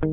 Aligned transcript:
Hello, 0.00 0.10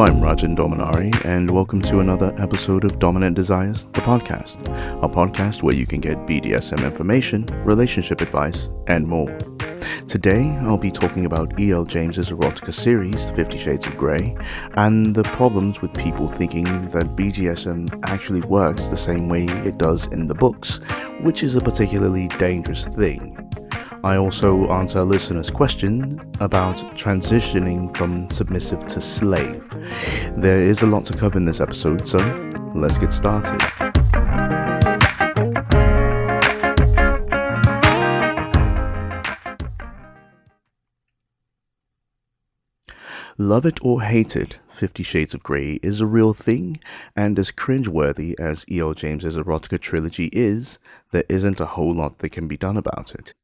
I'm 0.00 0.16
Rajan 0.22 0.56
Dominari, 0.56 1.12
and 1.26 1.50
welcome 1.50 1.82
to 1.82 2.00
another 2.00 2.34
episode 2.38 2.84
of 2.84 2.98
Dominant 2.98 3.36
Desires, 3.36 3.84
the 3.92 4.00
podcast, 4.00 4.66
a 5.02 5.08
podcast 5.10 5.62
where 5.62 5.74
you 5.74 5.84
can 5.84 6.00
get 6.00 6.16
BDSM 6.26 6.82
information, 6.82 7.44
relationship 7.66 8.22
advice, 8.22 8.70
and 8.86 9.06
more. 9.06 9.36
Today, 10.08 10.56
I'll 10.62 10.78
be 10.78 10.90
talking 10.90 11.26
about 11.26 11.60
E.L. 11.60 11.84
James's 11.84 12.30
erotica 12.30 12.72
series, 12.72 13.28
Fifty 13.32 13.58
Shades 13.58 13.86
of 13.86 13.98
Grey, 13.98 14.34
and 14.72 15.14
the 15.14 15.22
problems 15.22 15.82
with 15.82 15.92
people 15.92 16.28
thinking 16.28 16.64
that 16.64 17.14
BDSM 17.14 18.00
actually 18.04 18.40
works 18.40 18.88
the 18.88 18.96
same 18.96 19.28
way 19.28 19.44
it 19.44 19.76
does 19.76 20.06
in 20.06 20.26
the 20.26 20.34
books, 20.34 20.80
which 21.20 21.42
is 21.42 21.56
a 21.56 21.60
particularly 21.60 22.26
dangerous 22.28 22.86
thing. 22.86 23.36
I 24.02 24.16
also 24.16 24.70
answer 24.70 25.00
a 25.00 25.04
listener's 25.04 25.50
question 25.50 26.18
about 26.40 26.78
transitioning 26.96 27.94
from 27.94 28.30
submissive 28.30 28.86
to 28.86 29.02
slave. 29.02 29.62
There 30.38 30.62
is 30.62 30.80
a 30.80 30.86
lot 30.86 31.04
to 31.06 31.12
cover 31.12 31.36
in 31.36 31.44
this 31.44 31.60
episode, 31.60 32.08
so 32.08 32.18
let's 32.74 32.96
get 32.96 33.12
started. 33.12 33.87
Love 43.40 43.64
it 43.64 43.78
or 43.82 44.02
hate 44.02 44.34
it, 44.34 44.58
Fifty 44.74 45.04
Shades 45.04 45.32
of 45.32 45.44
Grey 45.44 45.78
is 45.80 46.00
a 46.00 46.06
real 46.06 46.34
thing, 46.34 46.80
and 47.14 47.38
as 47.38 47.52
cringeworthy 47.52 48.34
as 48.36 48.64
E.L. 48.68 48.94
James's 48.94 49.36
erotica 49.36 49.78
trilogy 49.78 50.28
is, 50.32 50.80
there 51.12 51.22
isn't 51.28 51.60
a 51.60 51.66
whole 51.66 51.94
lot 51.94 52.18
that 52.18 52.30
can 52.30 52.48
be 52.48 52.56
done 52.56 52.76
about 52.76 53.14
it. 53.14 53.34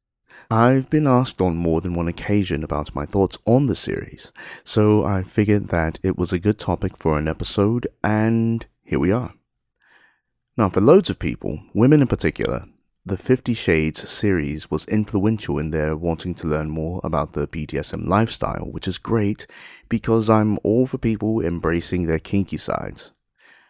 I've 0.51 0.89
been 0.89 1.07
asked 1.07 1.39
on 1.39 1.55
more 1.55 1.79
than 1.79 1.95
one 1.95 2.09
occasion 2.09 2.61
about 2.61 2.93
my 2.93 3.05
thoughts 3.05 3.37
on 3.45 3.67
the 3.67 3.75
series, 3.75 4.33
so 4.65 5.05
I 5.05 5.23
figured 5.23 5.69
that 5.69 5.97
it 6.03 6.17
was 6.17 6.33
a 6.33 6.39
good 6.39 6.59
topic 6.59 6.97
for 6.97 7.17
an 7.17 7.29
episode, 7.29 7.87
and 8.03 8.65
here 8.83 8.99
we 8.99 9.13
are. 9.13 9.33
Now, 10.57 10.67
for 10.67 10.81
loads 10.81 11.09
of 11.09 11.19
people, 11.19 11.61
women 11.73 12.01
in 12.01 12.07
particular, 12.07 12.65
the 13.07 13.17
Fifty 13.17 13.53
Shades 13.53 14.09
series 14.09 14.71
was 14.71 14.85
influential 14.85 15.59
in 15.59 15.69
their 15.69 15.95
wanting 15.95 16.33
to 16.35 16.47
learn 16.47 16.71
more 16.71 16.99
about 17.03 17.33
the 17.33 17.47
BDSM 17.47 18.07
lifestyle, 18.07 18.65
which 18.71 18.87
is 18.87 18.97
great 18.97 19.45
because 19.89 20.27
I'm 20.27 20.57
all 20.63 20.87
for 20.87 20.97
people 20.97 21.39
embracing 21.39 22.07
their 22.07 22.17
kinky 22.17 22.57
sides. 22.57 23.11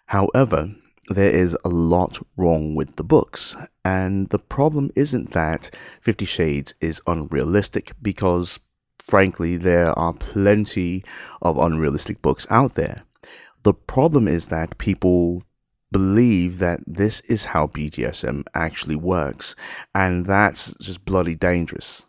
However, 0.06 0.74
there 1.10 1.32
is 1.32 1.58
a 1.66 1.70
lot 1.70 2.26
wrong 2.38 2.76
with 2.76 2.96
the 2.96 3.04
books, 3.04 3.58
and 3.84 4.30
the 4.30 4.40
problem 4.40 4.90
isn't 4.96 5.32
that 5.32 5.70
Fifty 6.00 6.26
Shades 6.26 6.74
is 6.80 7.02
unrealistic 7.06 7.92
because, 8.02 8.58
frankly, 9.00 9.58
there 9.58 9.92
are 10.00 10.14
plenty 10.14 11.04
of 11.42 11.58
unrealistic 11.58 12.22
books 12.22 12.48
out 12.50 12.76
there. 12.76 13.04
The 13.64 13.74
problem 13.74 14.30
is 14.30 14.48
that 14.48 14.78
people 14.78 15.44
believe 15.92 16.60
that 16.60 16.82
this 16.86 17.22
is 17.22 17.46
how 17.46 17.68
BDSM 17.68 18.44
actually 18.54 18.96
works, 18.96 19.56
and 19.94 20.26
that's 20.26 20.76
just 20.82 21.06
bloody 21.06 21.36
dangerous. 21.36 22.06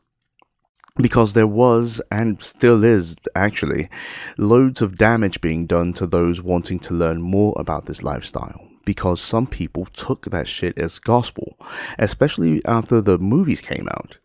Because 0.97 1.35
there 1.35 1.47
was, 1.47 2.01
and 2.11 2.43
still 2.43 2.83
is 2.83 3.17
actually, 3.35 3.91
loads 4.39 4.81
of 4.81 4.97
damage 4.97 5.41
being 5.43 5.67
done 5.67 5.93
to 5.95 6.07
those 6.07 6.41
wanting 6.41 6.79
to 6.81 6.95
learn 6.95 7.21
more 7.21 7.55
about 7.57 7.85
this 7.87 8.03
lifestyle. 8.03 8.67
Because 8.87 9.21
some 9.21 9.47
people 9.47 9.85
took 9.87 10.27
that 10.27 10.49
shit 10.49 10.79
as 10.79 10.99
gospel, 10.99 11.59
especially 11.99 12.65
after 12.65 13.01
the 13.01 13.19
movies 13.19 13.61
came 13.61 13.89
out. 13.89 14.19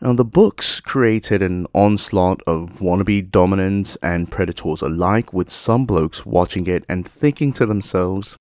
Now, 0.00 0.14
the 0.14 0.24
books 0.24 0.80
created 0.80 1.42
an 1.42 1.66
onslaught 1.74 2.40
of 2.46 2.80
wannabe 2.80 3.30
dominants 3.30 3.96
and 4.02 4.30
predators 4.30 4.82
alike, 4.82 5.32
with 5.32 5.50
some 5.50 5.84
blokes 5.84 6.24
watching 6.24 6.66
it 6.66 6.84
and 6.88 7.06
thinking 7.06 7.52
to 7.52 7.66
themselves, 7.66 8.38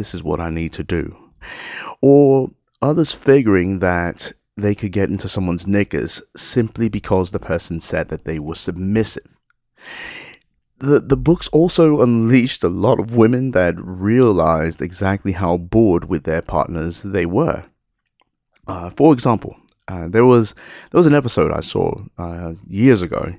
this 0.00 0.14
is 0.14 0.22
what 0.22 0.40
I 0.40 0.48
need 0.48 0.72
to 0.72 0.82
do. 0.82 1.16
Or 2.00 2.50
others 2.80 3.12
figuring 3.12 3.80
that 3.80 4.32
they 4.56 4.74
could 4.74 4.92
get 4.92 5.10
into 5.10 5.28
someone's 5.28 5.66
knickers 5.66 6.22
simply 6.36 6.88
because 6.88 7.30
the 7.30 7.38
person 7.38 7.80
said 7.80 8.08
that 8.08 8.24
they 8.24 8.38
were 8.38 8.54
submissive. 8.54 9.28
The, 10.78 11.00
the 11.00 11.16
books 11.16 11.48
also 11.48 12.00
unleashed 12.00 12.64
a 12.64 12.68
lot 12.68 12.98
of 12.98 13.14
women 13.14 13.50
that 13.50 13.74
realized 13.76 14.80
exactly 14.80 15.32
how 15.32 15.58
bored 15.58 16.06
with 16.06 16.24
their 16.24 16.40
partners 16.40 17.02
they 17.02 17.26
were. 17.26 17.64
Uh, 18.66 18.88
for 18.88 19.12
example, 19.12 19.56
uh, 19.86 20.08
there 20.08 20.24
was 20.24 20.54
there 20.90 20.98
was 20.98 21.06
an 21.06 21.14
episode 21.14 21.52
I 21.52 21.60
saw 21.60 22.02
uh, 22.16 22.54
years 22.66 23.02
ago. 23.02 23.34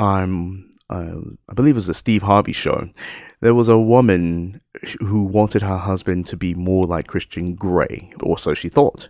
Um, 0.00 0.71
uh, 0.92 1.20
I 1.48 1.54
believe 1.54 1.74
it 1.74 1.76
was 1.76 1.86
the 1.86 1.94
Steve 1.94 2.22
Harvey 2.22 2.52
show. 2.52 2.90
There 3.40 3.54
was 3.54 3.68
a 3.68 3.78
woman 3.78 4.60
who 5.00 5.24
wanted 5.24 5.62
her 5.62 5.78
husband 5.78 6.26
to 6.26 6.36
be 6.36 6.54
more 6.54 6.84
like 6.84 7.06
Christian 7.06 7.54
Grey, 7.54 8.12
or 8.22 8.36
so 8.36 8.52
she 8.52 8.68
thought. 8.68 9.08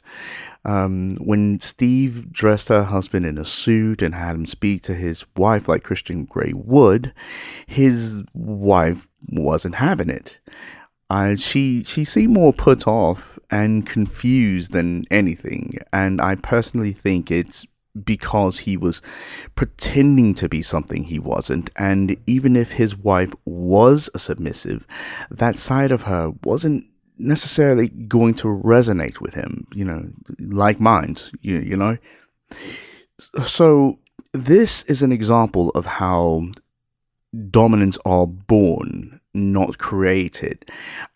Um, 0.65 1.10
when 1.16 1.59
Steve 1.59 2.32
dressed 2.32 2.69
her 2.69 2.84
husband 2.84 3.26
in 3.26 3.37
a 3.37 3.44
suit 3.44 4.00
and 4.00 4.15
had 4.15 4.37
him 4.37 4.47
speak 4.47 4.82
to 4.84 4.94
his 4.94 5.25
wife 5.37 5.66
like 5.66 5.82
Christian 5.82 6.25
Grey 6.25 6.53
would, 6.54 7.12
his 7.66 8.22
wife 8.32 9.09
wasn't 9.28 9.75
having 9.75 10.09
it. 10.09 10.38
Uh, 11.10 11.34
she 11.34 11.82
she 11.84 12.04
seemed 12.04 12.32
more 12.32 12.53
put 12.53 12.87
off 12.87 13.38
and 13.50 13.84
confused 13.87 14.72
than 14.72 15.04
anything, 15.10 15.78
and 15.93 16.20
I 16.20 16.37
personally 16.37 16.93
think 16.93 17.31
it's 17.31 17.66
because 18.05 18.61
he 18.61 18.77
was 18.77 19.03
pretending 19.55 20.35
to 20.35 20.49
be 20.49 20.63
something 20.63 21.05
he 21.05 21.19
wasn't. 21.19 21.71
And 21.77 22.17
even 22.27 22.57
if 22.57 22.73
his 22.73 22.97
wife 22.97 23.33
was 23.45 24.09
a 24.15 24.19
submissive, 24.19 24.87
that 25.31 25.57
side 25.57 25.93
of 25.93 26.03
her 26.03 26.33
wasn't 26.43 26.87
necessarily 27.19 27.89
going 27.89 28.35
to 28.35 28.49
resonate 28.49 29.21
with 29.21 29.35
him, 29.35 29.67
you 29.73 29.85
know, 29.85 30.09
like 30.39 30.81
minds, 30.81 31.33
you, 31.41 31.59
you 31.59 31.77
know. 31.77 31.99
So, 33.45 33.99
this 34.33 34.83
is 34.85 35.03
an 35.03 35.13
example 35.13 35.71
of 35.71 35.85
how 35.85 36.49
dominants 37.51 37.99
are 38.05 38.27
born 38.27 39.21
not 39.35 39.79
created. 39.79 40.65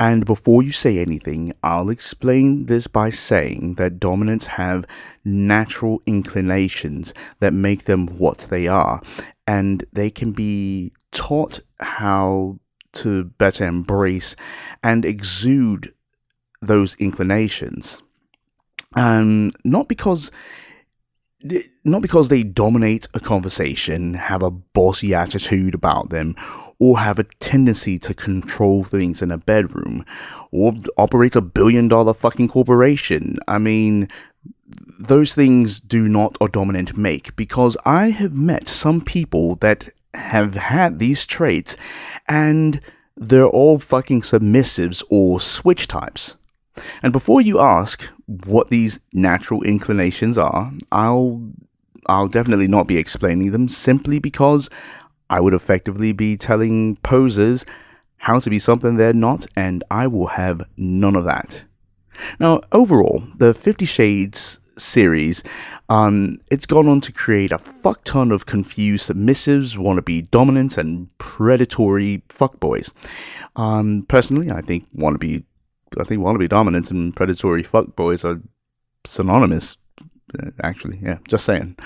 And 0.01 0.25
before 0.25 0.63
you 0.63 0.73
say 0.73 0.99
anything, 0.99 1.53
I'll 1.63 1.91
explain 1.91 2.67
this 2.67 2.87
by 2.87 3.11
saying 3.11 3.75
that 3.75 4.01
dominants 4.01 4.47
have 4.47 4.87
natural 5.27 6.01
inclinations 6.07 7.13
that 7.41 7.53
make 7.53 7.85
them 7.85 8.07
what 8.07 8.39
they 8.49 8.67
are, 8.67 9.03
and 9.47 9.85
they 9.93 10.11
can 10.11 10.33
be 10.33 10.93
taught 11.11 11.61
how 11.81 12.59
to 12.93 13.25
better 13.25 13.67
embrace 13.67 14.37
and 14.83 15.05
exude 15.05 15.93
those 16.63 16.95
inclinations. 16.95 18.01
Um, 18.95 19.53
not 19.65 19.89
because 19.89 20.31
not 21.85 22.03
because 22.03 22.29
they 22.29 22.43
dominate 22.43 23.07
a 23.15 23.21
conversation, 23.21 24.15
have 24.15 24.43
a 24.43 24.51
bossy 24.51 25.15
attitude 25.15 25.75
about 25.75 26.11
them, 26.11 26.35
or 26.79 26.99
have 26.99 27.19
a 27.19 27.25
tendency 27.41 27.99
to 28.01 28.15
control 28.15 28.83
things 28.83 29.23
in 29.23 29.31
a 29.31 29.39
bedroom, 29.39 30.05
or 30.51 30.73
operate 30.97 31.37
a 31.37 31.41
billion 31.41 31.89
dollar 31.89 32.15
fucking 32.15 32.49
corporation. 32.49 33.39
I 33.47 33.59
mean, 33.59 34.09
those 34.99 35.35
things 35.35 35.81
do 35.81 36.09
not 36.09 36.37
a 36.41 36.49
dominant 36.49 36.97
make 36.97 37.37
because 37.37 37.77
I 37.85 38.11
have 38.11 38.33
met 38.33 38.69
some 38.69 39.01
people 39.01 39.57
that 39.57 39.89
have 40.15 40.55
had 40.55 40.99
these 40.99 41.27
traits 41.27 41.77
and 42.29 42.81
they're 43.17 43.47
all 43.47 43.79
fucking 43.79 44.23
submissives 44.23 45.03
or 45.11 45.41
switch 45.41 45.89
types. 45.89 46.37
And 47.03 47.13
before 47.13 47.41
you 47.41 47.61
ask 47.61 48.09
what 48.27 48.69
these 48.69 49.01
natural 49.13 49.63
inclinations 49.63 50.37
are, 50.37 50.73
I'll 50.93 51.43
I'll 52.09 52.29
definitely 52.29 52.69
not 52.69 52.87
be 52.87 52.99
explaining 52.99 53.51
them 53.51 53.69
simply 53.69 54.19
because 54.19 54.69
I 55.29 55.41
would 55.41 55.55
effectively 55.55 56.13
be 56.13 56.37
telling 56.37 56.97
posers 56.97 57.65
how 58.19 58.39
to 58.41 58.51
be 58.51 58.59
something 58.59 58.97
they're 58.97 59.13
not, 59.13 59.47
and 59.57 59.83
I 59.91 60.07
will 60.07 60.29
have 60.29 60.63
none 60.77 61.17
of 61.17 61.25
that. 61.25 61.63
Now, 62.39 62.61
overall, 62.73 63.23
the 63.37 63.55
Fifty 63.55 63.87
Shades 63.87 64.61
series, 64.79 65.43
um, 65.89 66.39
it's 66.51 66.67
gone 66.67 66.89
on 66.89 67.01
to 67.01 67.13
create 67.13 67.53
a 67.53 67.59
fuck 67.59 68.05
ton 68.05 68.31
of 68.31 68.47
confused 68.47 69.09
submissives, 69.09 69.77
wannabe 69.77 70.31
dominants, 70.31 70.77
and 70.77 71.17
predatory 71.19 72.23
fuckboys. 72.29 72.93
Um, 73.57 74.05
personally, 74.09 74.51
I 74.51 74.61
think 74.61 74.91
wannabe, 74.95 75.45
I 75.99 76.05
think 76.05 76.21
wannabe 76.23 76.49
dominants 76.49 76.91
and 76.91 77.15
predatory 77.15 77.65
fuckboys 77.65 78.25
are 78.25 78.41
synonymous. 79.05 79.77
Uh, 80.39 80.51
actually, 80.63 80.99
yeah, 81.03 81.19
just 81.29 81.45
saying. 81.45 81.77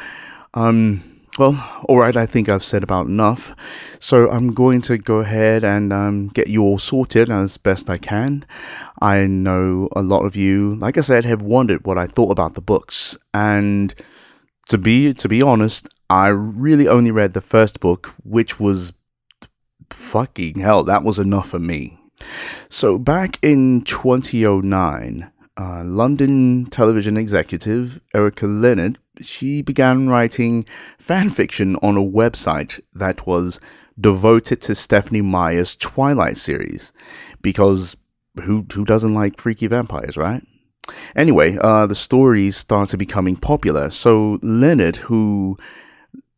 Um, 0.54 1.19
Well, 1.38 1.84
alright, 1.88 2.16
I 2.16 2.26
think 2.26 2.48
I've 2.48 2.64
said 2.64 2.82
about 2.82 3.06
enough. 3.06 3.54
So 4.00 4.28
I'm 4.30 4.52
going 4.52 4.82
to 4.82 4.98
go 4.98 5.20
ahead 5.20 5.62
and 5.62 5.92
um, 5.92 6.28
get 6.28 6.48
you 6.48 6.62
all 6.62 6.78
sorted 6.78 7.30
as 7.30 7.56
best 7.56 7.88
I 7.88 7.98
can. 7.98 8.44
I 9.00 9.26
know 9.26 9.88
a 9.94 10.02
lot 10.02 10.24
of 10.24 10.34
you, 10.34 10.74
like 10.74 10.98
I 10.98 11.02
said, 11.02 11.24
have 11.24 11.40
wondered 11.40 11.86
what 11.86 11.96
I 11.96 12.06
thought 12.08 12.32
about 12.32 12.54
the 12.54 12.60
books. 12.60 13.16
And 13.32 13.94
to 14.68 14.76
be 14.76 15.14
to 15.14 15.28
be 15.28 15.40
honest, 15.40 15.88
I 16.08 16.28
really 16.28 16.88
only 16.88 17.12
read 17.12 17.32
the 17.32 17.40
first 17.40 17.78
book, 17.78 18.08
which 18.24 18.58
was 18.58 18.92
fucking 19.90 20.58
hell, 20.58 20.82
that 20.84 21.04
was 21.04 21.18
enough 21.18 21.50
for 21.50 21.60
me. 21.60 21.98
So 22.68 22.98
back 22.98 23.38
in 23.40 23.82
2009, 23.82 25.30
uh, 25.60 25.84
London 25.84 26.66
television 26.66 27.16
executive 27.16 28.00
Erika 28.14 28.46
Leonard 28.46 28.98
she 29.20 29.62
began 29.62 30.08
writing 30.08 30.64
fan 30.98 31.30
fiction 31.30 31.76
on 31.76 31.96
a 31.96 32.02
website 32.02 32.80
that 32.94 33.26
was 33.26 33.60
devoted 34.00 34.60
to 34.62 34.74
Stephenie 34.74 35.20
Meyer's 35.20 35.76
Twilight 35.76 36.38
series 36.38 36.92
because 37.42 37.96
who 38.42 38.66
who 38.72 38.84
doesn't 38.84 39.14
like 39.14 39.40
freaky 39.40 39.66
vampires, 39.66 40.16
right? 40.16 40.42
Anyway, 41.14 41.58
uh, 41.60 41.86
the 41.86 41.94
stories 41.94 42.56
started 42.56 42.96
becoming 42.96 43.36
popular. 43.36 43.90
So 43.90 44.38
Leonard, 44.42 44.96
who 44.96 45.58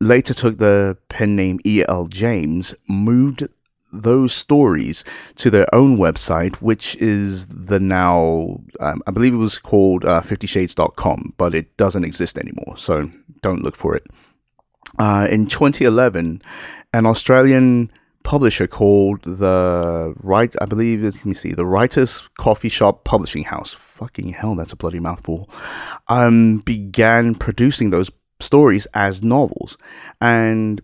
later 0.00 0.34
took 0.34 0.58
the 0.58 0.98
pen 1.08 1.36
name 1.36 1.60
E.L. 1.64 2.06
James, 2.06 2.74
moved 2.88 3.48
those 3.92 4.32
stories 4.32 5.04
to 5.36 5.50
their 5.50 5.72
own 5.74 5.98
website, 5.98 6.56
which 6.56 6.96
is 6.96 7.46
the 7.46 7.78
now, 7.78 8.60
um, 8.80 9.02
I 9.06 9.10
believe 9.10 9.34
it 9.34 9.38
was 9.38 9.58
called 9.58 10.04
uh, 10.04 10.22
50shades.com, 10.22 11.34
but 11.36 11.54
it 11.54 11.76
doesn't 11.76 12.04
exist 12.04 12.38
anymore. 12.38 12.76
So 12.76 13.10
don't 13.42 13.62
look 13.62 13.76
for 13.76 13.94
it. 13.94 14.04
Uh, 14.98 15.26
in 15.30 15.46
2011, 15.46 16.42
an 16.92 17.06
Australian 17.06 17.90
publisher 18.22 18.68
called 18.68 19.20
the 19.22 20.14
right 20.18 20.54
I 20.60 20.66
believe 20.66 21.02
it's 21.02 21.18
let 21.18 21.26
me 21.26 21.34
see 21.34 21.52
the 21.52 21.66
Writers 21.66 22.22
Coffee 22.38 22.68
Shop 22.68 23.02
Publishing 23.02 23.42
House 23.42 23.72
fucking 23.72 24.28
hell 24.28 24.54
that's 24.54 24.72
a 24.72 24.76
bloody 24.76 25.00
mouthful 25.00 25.50
um 26.06 26.58
began 26.58 27.34
producing 27.34 27.90
those 27.90 28.10
stories 28.42 28.86
as 28.94 29.22
novels 29.22 29.76
and 30.20 30.80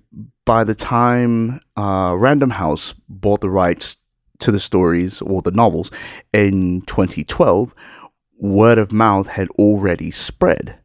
by 0.49 0.65
the 0.65 0.75
time 0.75 1.61
uh, 1.77 2.15
Random 2.17 2.49
House 2.49 2.95
bought 3.07 3.43
the 3.43 3.51
rights 3.51 3.99
to 4.39 4.51
the 4.51 4.59
stories 4.59 5.21
or 5.21 5.43
the 5.43 5.51
novels 5.51 5.91
in 6.33 6.81
2012, 6.83 7.75
word 8.39 8.79
of 8.79 8.91
mouth 8.91 9.27
had 9.27 9.49
already 9.59 10.11
spread. 10.11 10.79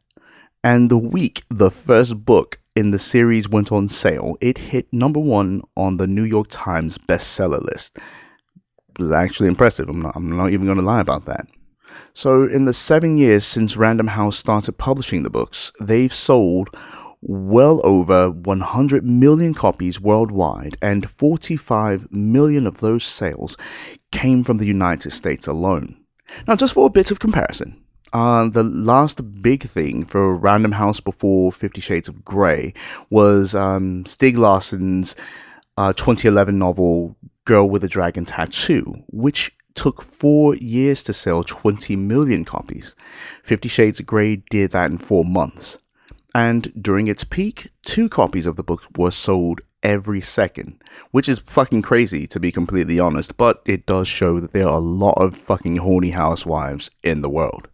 And 0.62 0.90
the 0.90 0.98
week 0.98 1.44
the 1.48 1.70
first 1.70 2.26
book 2.26 2.58
in 2.76 2.90
the 2.90 2.98
series 2.98 3.48
went 3.48 3.72
on 3.72 3.88
sale, 3.88 4.36
it 4.42 4.58
hit 4.58 4.92
number 4.92 5.20
one 5.20 5.62
on 5.76 5.96
the 5.96 6.06
New 6.06 6.24
York 6.24 6.48
Times 6.50 6.98
bestseller 6.98 7.62
list. 7.62 7.96
It 8.90 8.98
was 8.98 9.12
actually 9.12 9.48
impressive. 9.48 9.88
I'm 9.88 10.02
not, 10.02 10.14
I'm 10.14 10.36
not 10.36 10.50
even 10.50 10.66
going 10.66 10.78
to 10.78 10.84
lie 10.84 11.00
about 11.00 11.24
that. 11.24 11.48
So, 12.12 12.44
in 12.44 12.64
the 12.64 12.72
seven 12.72 13.16
years 13.16 13.44
since 13.44 13.76
Random 13.76 14.08
House 14.08 14.38
started 14.38 14.78
publishing 14.78 15.22
the 15.22 15.30
books, 15.30 15.72
they've 15.80 16.14
sold 16.14 16.68
well 17.20 17.80
over 17.84 18.30
100 18.30 19.04
million 19.04 19.54
copies 19.54 20.00
worldwide, 20.00 20.76
and 20.82 21.10
45 21.10 22.12
million 22.12 22.66
of 22.66 22.80
those 22.80 23.04
sales 23.04 23.56
came 24.12 24.44
from 24.44 24.58
the 24.58 24.66
United 24.66 25.10
States 25.10 25.46
alone. 25.46 25.96
Now, 26.46 26.56
just 26.56 26.74
for 26.74 26.86
a 26.86 26.90
bit 26.90 27.10
of 27.10 27.18
comparison, 27.18 27.84
uh, 28.12 28.48
the 28.48 28.62
last 28.62 29.42
big 29.42 29.64
thing 29.64 30.04
for 30.04 30.36
Random 30.36 30.72
House 30.72 31.00
before 31.00 31.50
Fifty 31.50 31.80
Shades 31.80 32.08
of 32.08 32.24
Grey 32.24 32.72
was 33.10 33.54
um, 33.54 34.04
Stieg 34.04 34.36
Larsson's 34.36 35.16
uh, 35.76 35.92
2011 35.92 36.56
novel 36.56 37.16
Girl 37.44 37.68
with 37.68 37.84
a 37.84 37.88
Dragon 37.88 38.24
Tattoo, 38.24 39.02
which 39.08 39.52
took 39.74 40.02
four 40.02 40.54
years 40.56 41.02
to 41.04 41.12
sell 41.12 41.44
20 41.44 41.96
million 41.96 42.44
copies. 42.44 42.94
Fifty 43.42 43.68
Shades 43.68 44.00
of 44.00 44.06
Grey 44.06 44.36
did 44.36 44.70
that 44.72 44.90
in 44.90 44.98
four 44.98 45.24
months 45.24 45.78
and 46.34 46.72
during 46.80 47.06
its 47.06 47.22
peak, 47.22 47.68
two 47.84 48.08
copies 48.08 48.46
of 48.46 48.56
the 48.56 48.64
book 48.64 48.82
were 48.96 49.12
sold 49.12 49.60
every 49.84 50.20
second, 50.20 50.82
which 51.12 51.28
is 51.28 51.38
fucking 51.38 51.82
crazy 51.82 52.26
to 52.26 52.40
be 52.40 52.50
completely 52.50 52.98
honest, 52.98 53.36
but 53.36 53.62
it 53.64 53.86
does 53.86 54.08
show 54.08 54.40
that 54.40 54.52
there 54.52 54.66
are 54.66 54.78
a 54.78 54.80
lot 54.80 55.12
of 55.12 55.36
fucking 55.36 55.76
horny 55.76 56.10
housewives 56.10 56.90
in 57.04 57.22
the 57.22 57.30
world. 57.30 57.68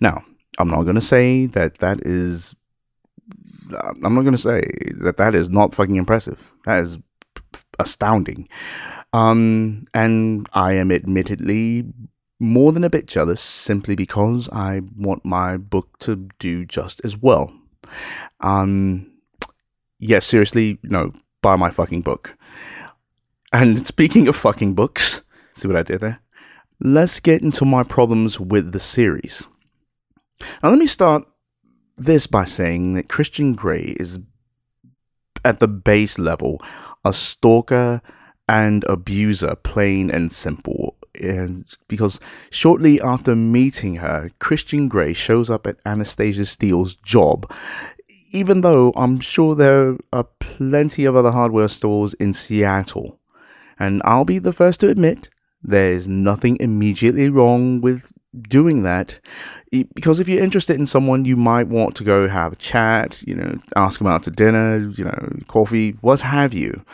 Now, 0.00 0.24
I'm 0.58 0.70
not 0.70 0.84
going 0.84 0.94
to 0.94 1.00
say 1.02 1.46
that 1.46 1.78
that 1.78 2.00
is 2.06 2.56
I'm 4.02 4.14
not 4.14 4.22
going 4.22 4.32
to 4.32 4.38
say 4.38 4.62
that 5.02 5.18
that 5.18 5.34
is 5.34 5.50
not 5.50 5.74
fucking 5.74 5.96
impressive. 5.96 6.50
That 6.64 6.82
is 6.82 6.98
astounding. 7.78 8.48
Um 9.18 9.84
and 9.92 10.48
I 10.52 10.72
am 10.74 10.92
admittedly 10.92 11.84
more 12.40 12.72
than 12.72 12.84
a 12.84 12.90
bit 12.90 13.06
jealous 13.06 13.40
simply 13.40 13.96
because 13.96 14.48
I 14.52 14.82
want 14.96 15.24
my 15.24 15.56
book 15.56 15.98
to 16.00 16.28
do 16.38 16.64
just 16.64 17.00
as 17.04 17.16
well. 17.16 17.52
Um, 18.40 19.10
yeah, 19.98 20.20
seriously, 20.20 20.78
no, 20.82 21.12
buy 21.42 21.56
my 21.56 21.70
fucking 21.70 22.02
book. 22.02 22.36
And 23.52 23.84
speaking 23.86 24.28
of 24.28 24.36
fucking 24.36 24.74
books, 24.74 25.22
see 25.52 25.66
what 25.66 25.76
I 25.76 25.82
did 25.82 26.00
there? 26.00 26.20
Let's 26.80 27.18
get 27.18 27.42
into 27.42 27.64
my 27.64 27.82
problems 27.82 28.38
with 28.38 28.70
the 28.70 28.80
series. 28.80 29.44
Now, 30.62 30.70
let 30.70 30.78
me 30.78 30.86
start 30.86 31.24
this 31.96 32.28
by 32.28 32.44
saying 32.44 32.94
that 32.94 33.08
Christian 33.08 33.54
Grey 33.54 33.96
is, 33.98 34.20
at 35.44 35.58
the 35.58 35.66
base 35.66 36.20
level, 36.20 36.62
a 37.04 37.12
stalker 37.12 38.00
and 38.48 38.84
abuser, 38.84 39.54
plain 39.54 40.10
and 40.10 40.32
simple. 40.32 40.96
And 41.20 41.64
because 41.88 42.20
shortly 42.50 43.00
after 43.00 43.34
meeting 43.34 43.96
her, 43.96 44.30
Christian 44.38 44.88
Grey 44.88 45.12
shows 45.12 45.50
up 45.50 45.66
at 45.66 45.78
Anastasia 45.84 46.46
Steele's 46.46 46.94
job, 46.94 47.50
even 48.30 48.60
though 48.60 48.92
I'm 48.96 49.20
sure 49.20 49.54
there 49.54 49.96
are 50.12 50.28
plenty 50.38 51.04
of 51.04 51.16
other 51.16 51.32
hardware 51.32 51.68
stores 51.68 52.14
in 52.14 52.34
Seattle. 52.34 53.18
And 53.78 54.02
I'll 54.04 54.24
be 54.24 54.38
the 54.38 54.52
first 54.52 54.80
to 54.80 54.88
admit 54.88 55.28
there's 55.62 56.06
nothing 56.08 56.56
immediately 56.60 57.28
wrong 57.28 57.80
with 57.80 58.12
doing 58.42 58.82
that 58.82 59.20
because 59.94 60.20
if 60.20 60.28
you're 60.28 60.42
interested 60.42 60.76
in 60.76 60.86
someone 60.86 61.24
you 61.24 61.34
might 61.34 61.66
want 61.66 61.94
to 61.96 62.04
go 62.04 62.28
have 62.28 62.52
a 62.52 62.56
chat 62.56 63.22
you 63.26 63.34
know 63.34 63.58
ask 63.74 63.98
them 63.98 64.06
out 64.06 64.22
to 64.22 64.30
dinner 64.30 64.78
you 64.96 65.02
know 65.02 65.32
coffee 65.48 65.92
what 66.02 66.20
have 66.20 66.52
you 66.52 66.84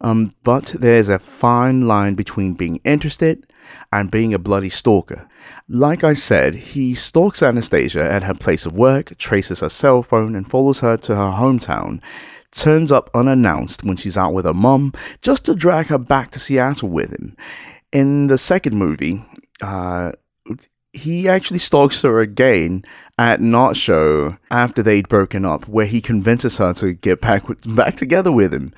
um, 0.00 0.32
but 0.44 0.66
there's 0.78 1.08
a 1.08 1.18
fine 1.18 1.88
line 1.88 2.14
between 2.14 2.54
being 2.54 2.80
interested 2.84 3.44
and 3.92 4.10
being 4.10 4.34
a 4.34 4.38
bloody 4.38 4.70
stalker. 4.70 5.28
Like 5.68 6.04
I 6.04 6.14
said, 6.14 6.54
he 6.54 6.94
stalks 6.94 7.42
Anastasia 7.42 8.02
at 8.02 8.22
her 8.22 8.34
place 8.34 8.66
of 8.66 8.76
work, 8.76 9.16
traces 9.18 9.60
her 9.60 9.68
cell 9.68 10.02
phone, 10.02 10.34
and 10.34 10.48
follows 10.48 10.80
her 10.80 10.96
to 10.98 11.14
her 11.14 11.32
hometown. 11.32 12.00
Turns 12.52 12.92
up 12.92 13.10
unannounced 13.14 13.84
when 13.84 13.96
she's 13.96 14.16
out 14.16 14.32
with 14.32 14.44
her 14.44 14.54
mum, 14.54 14.92
just 15.22 15.44
to 15.46 15.54
drag 15.54 15.86
her 15.86 15.98
back 15.98 16.30
to 16.32 16.38
Seattle 16.38 16.88
with 16.88 17.10
him. 17.10 17.36
In 17.92 18.28
the 18.28 18.38
second 18.38 18.76
movie, 18.76 19.24
uh, 19.60 20.12
he 20.92 21.28
actually 21.28 21.58
stalks 21.58 22.02
her 22.02 22.20
again 22.20 22.84
at 23.18 23.40
Not 23.40 23.76
Show 23.76 24.36
after 24.50 24.82
they'd 24.82 25.08
broken 25.08 25.44
up, 25.44 25.68
where 25.68 25.86
he 25.86 26.00
convinces 26.00 26.58
her 26.58 26.72
to 26.74 26.92
get 26.92 27.20
back 27.20 27.48
with, 27.48 27.74
back 27.74 27.96
together 27.96 28.32
with 28.32 28.52
him. 28.52 28.72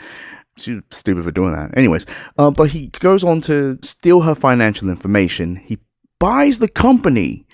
She's 0.57 0.81
stupid 0.91 1.25
for 1.25 1.31
doing 1.31 1.53
that. 1.53 1.77
Anyways, 1.77 2.07
uh, 2.37 2.50
but 2.50 2.71
he 2.71 2.88
goes 2.88 3.23
on 3.23 3.41
to 3.43 3.79
steal 3.83 4.23
her 4.23 4.35
financial 4.35 4.88
information. 4.88 5.57
He 5.57 5.79
buys 6.19 6.59
the 6.59 6.69
company 6.69 7.47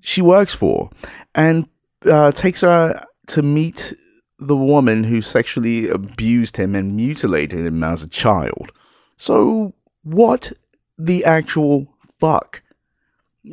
she 0.00 0.22
works 0.22 0.54
for 0.54 0.90
and 1.34 1.68
uh, 2.04 2.32
takes 2.32 2.62
her 2.62 3.04
to 3.28 3.42
meet 3.42 3.94
the 4.38 4.56
woman 4.56 5.04
who 5.04 5.20
sexually 5.20 5.88
abused 5.88 6.56
him 6.56 6.74
and 6.74 6.96
mutilated 6.96 7.66
him 7.66 7.82
as 7.82 8.02
a 8.02 8.08
child. 8.08 8.70
So, 9.16 9.74
what 10.02 10.52
the 10.96 11.24
actual 11.24 11.94
fuck? 12.18 12.62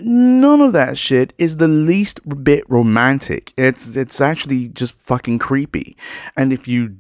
None 0.01 0.61
of 0.61 0.73
that 0.73 0.97
shit 0.97 1.33
is 1.37 1.57
the 1.57 1.67
least 1.67 2.19
bit 2.43 2.63
romantic. 2.69 3.53
It's 3.57 3.95
it's 3.95 4.19
actually 4.19 4.69
just 4.69 4.93
fucking 4.95 5.39
creepy. 5.39 5.95
And 6.35 6.51
if 6.51 6.67
you 6.67 6.97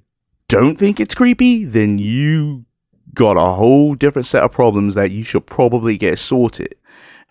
don't 0.47 0.77
think 0.77 0.99
it's 0.99 1.15
creepy, 1.15 1.65
then 1.65 1.99
you 1.99 2.65
got 3.13 3.37
a 3.37 3.53
whole 3.53 3.95
different 3.95 4.27
set 4.27 4.43
of 4.43 4.51
problems 4.51 4.95
that 4.95 5.11
you 5.11 5.23
should 5.23 5.45
probably 5.45 5.97
get 5.97 6.19
sorted. 6.19 6.75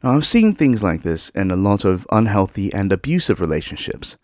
Now, 0.02 0.16
I've 0.16 0.26
seen 0.26 0.54
things 0.54 0.82
like 0.82 1.02
this 1.02 1.30
in 1.30 1.50
a 1.50 1.56
lot 1.56 1.84
of 1.84 2.06
unhealthy 2.12 2.72
and 2.72 2.92
abusive 2.92 3.40
relationships. 3.40 4.16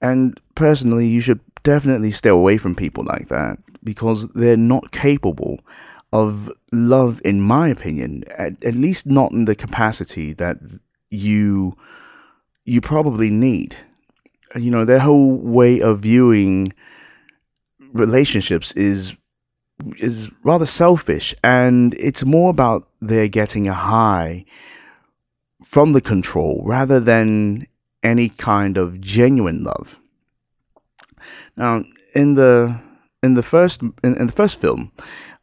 And 0.00 0.38
personally, 0.54 1.08
you 1.08 1.20
should 1.20 1.40
definitely 1.62 2.12
stay 2.12 2.28
away 2.28 2.58
from 2.58 2.74
people 2.74 3.04
like 3.04 3.28
that 3.28 3.58
because 3.82 4.28
they're 4.28 4.56
not 4.56 4.92
capable 4.92 5.60
of 6.12 6.52
love, 6.70 7.20
in 7.24 7.40
my 7.40 7.68
opinion, 7.68 8.22
at, 8.38 8.62
at 8.62 8.76
least 8.76 9.06
not 9.06 9.32
in 9.32 9.46
the 9.46 9.56
capacity 9.56 10.32
that 10.34 10.58
you 11.14 11.76
you 12.64 12.80
probably 12.80 13.30
need. 13.30 13.76
You 14.56 14.70
know, 14.70 14.84
their 14.84 15.00
whole 15.00 15.36
way 15.36 15.80
of 15.80 16.00
viewing 16.00 16.72
relationships 17.92 18.72
is 18.72 19.14
is 19.98 20.30
rather 20.44 20.66
selfish 20.66 21.34
and 21.42 21.94
it's 21.94 22.24
more 22.24 22.48
about 22.50 22.88
their 23.00 23.28
getting 23.28 23.66
a 23.68 23.74
high 23.74 24.44
from 25.64 25.92
the 25.92 26.00
control 26.00 26.62
rather 26.64 27.00
than 27.00 27.66
any 28.02 28.28
kind 28.28 28.76
of 28.76 29.00
genuine 29.00 29.64
love. 29.64 29.98
Now, 31.56 31.84
in 32.14 32.34
the 32.34 32.80
in 33.22 33.34
the 33.34 33.42
first 33.42 33.82
in, 33.82 34.16
in 34.16 34.26
the 34.26 34.32
first 34.32 34.60
film, 34.60 34.92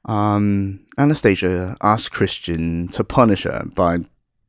um, 0.05 0.79
Anastasia 0.97 1.75
asks 1.81 2.09
Christian 2.09 2.87
to 2.89 3.03
punish 3.03 3.43
her 3.43 3.65
by 3.75 3.99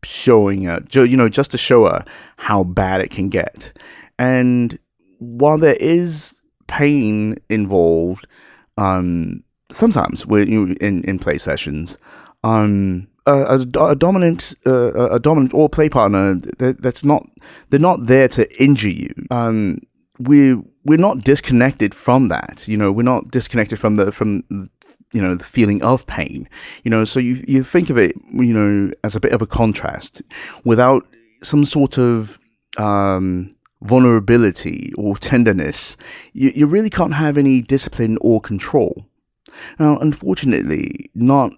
showing 0.04 0.64
her, 0.64 0.82
you 0.92 1.16
know, 1.16 1.28
just 1.28 1.50
to 1.52 1.58
show 1.58 1.86
her 1.86 2.04
how 2.36 2.64
bad 2.64 3.00
it 3.00 3.10
can 3.10 3.28
get. 3.28 3.76
And 4.18 4.78
while 5.18 5.58
there 5.58 5.76
is 5.80 6.34
pain 6.66 7.36
involved, 7.48 8.26
um, 8.76 9.42
sometimes 9.70 10.24
in 10.24 10.76
in 11.04 11.18
play 11.18 11.38
sessions, 11.38 11.98
um, 12.44 13.08
a, 13.26 13.58
a, 13.58 13.84
a 13.90 13.96
dominant 13.96 14.54
uh, 14.66 15.10
a 15.10 15.20
dominant 15.20 15.54
or 15.54 15.68
play 15.68 15.88
partner 15.88 16.34
that, 16.34 16.82
that's 16.82 17.04
not 17.04 17.26
they're 17.70 17.80
not 17.80 18.06
there 18.06 18.28
to 18.28 18.62
injure 18.62 18.88
you. 18.88 19.10
Um, 19.30 19.80
we 20.18 20.54
we're 20.84 20.98
not 20.98 21.24
disconnected 21.24 21.94
from 21.94 22.28
that. 22.28 22.66
You 22.66 22.76
know, 22.76 22.90
we're 22.90 23.02
not 23.02 23.30
disconnected 23.30 23.78
from 23.78 23.96
the 23.96 24.12
from 24.12 24.42
you 25.12 25.22
know 25.22 25.34
the 25.34 25.44
feeling 25.44 25.82
of 25.82 26.06
pain. 26.06 26.48
You 26.84 26.90
know, 26.90 27.04
so 27.04 27.20
you 27.20 27.44
you 27.46 27.62
think 27.62 27.90
of 27.90 27.98
it 27.98 28.16
you 28.32 28.52
know 28.52 28.92
as 29.04 29.16
a 29.16 29.20
bit 29.20 29.32
of 29.32 29.42
a 29.42 29.46
contrast 29.46 30.22
without 30.64 31.06
some 31.42 31.64
sort 31.64 31.98
of 31.98 32.38
um, 32.78 33.48
vulnerability 33.82 34.92
or 34.96 35.16
tenderness. 35.16 35.96
You 36.32 36.52
you 36.54 36.66
really 36.66 36.90
can't 36.90 37.14
have 37.14 37.38
any 37.38 37.62
discipline 37.62 38.18
or 38.20 38.40
control. 38.40 39.06
Now, 39.78 39.98
unfortunately, 39.98 41.10
not 41.14 41.52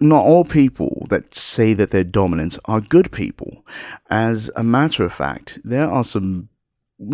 not 0.00 0.24
all 0.24 0.44
people 0.44 1.06
that 1.10 1.34
say 1.34 1.74
that 1.74 1.90
they're 1.90 2.04
dominant 2.04 2.58
are 2.66 2.80
good 2.80 3.10
people. 3.10 3.64
As 4.10 4.50
a 4.54 4.62
matter 4.62 5.04
of 5.04 5.12
fact, 5.12 5.58
there 5.64 5.90
are 5.90 6.04
some, 6.04 6.48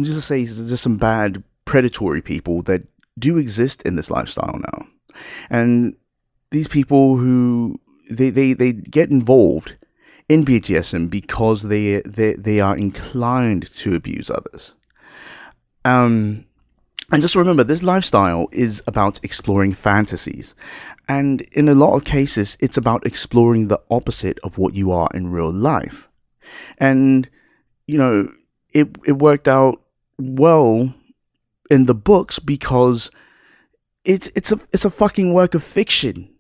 just 0.03 0.17
to 0.17 0.21
say, 0.21 0.45
there's 0.45 0.81
some 0.81 0.99
bad 0.99 1.43
predatory 1.65 2.21
people 2.21 2.63
that 2.63 2.83
do 3.19 3.39
exist 3.39 3.83
in 3.83 3.97
this 3.97 4.11
lifestyle 4.11 4.59
now. 4.59 4.87
And 5.51 5.97
these 6.51 6.69
people 6.69 7.17
who, 7.17 7.81
they, 8.11 8.31
they, 8.31 8.53
they 8.53 8.73
get 8.73 9.11
involved 9.11 9.77
in 10.29 10.45
BDSM 10.45 11.11
because 11.11 11.63
they, 11.63 12.01
they, 12.03 12.35
they 12.35 12.61
are 12.61 12.77
inclined 12.77 13.73
to 13.77 13.95
abuse 13.95 14.31
others. 14.31 14.75
Um, 15.85 16.47
and 17.13 17.21
just 17.21 17.37
remember, 17.37 17.65
this 17.65 17.83
lifestyle 17.83 18.49
is 18.51 18.83
about 18.87 19.21
exploring 19.23 19.75
fantasies. 19.75 20.55
And 21.09 21.43
in 21.53 21.69
a 21.69 21.75
lot 21.75 21.95
of 21.95 22.05
cases, 22.05 22.57
it's 22.61 22.79
about 22.79 23.07
exploring 23.07 23.69
the 23.69 23.81
opposite 23.91 24.39
of 24.43 24.57
what 24.57 24.75
you 24.75 24.91
are 24.91 25.09
in 25.13 25.31
real 25.31 25.53
life. 25.53 26.09
And, 26.79 27.29
you 27.87 27.99
know, 27.99 28.33
it, 28.73 28.97
it 29.05 29.13
worked 29.13 29.49
out 29.49 29.83
well 30.19 30.95
in 31.71 31.87
the 31.87 31.95
books 31.95 32.39
because 32.39 33.11
it's, 34.05 34.31
it's 34.35 34.53
a, 34.53 34.61
it's 34.73 34.85
a 34.85 34.91
fucking 34.91 35.33
work 35.33 35.55
of 35.55 35.65
fiction. 35.65 36.31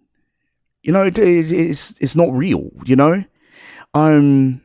You 0.83 0.92
know, 0.92 1.04
it, 1.04 1.18
it, 1.18 1.50
it's, 1.50 1.99
it's 2.00 2.14
not 2.14 2.30
real, 2.33 2.71
you 2.85 2.97
know? 2.97 3.25
Um, 3.94 4.61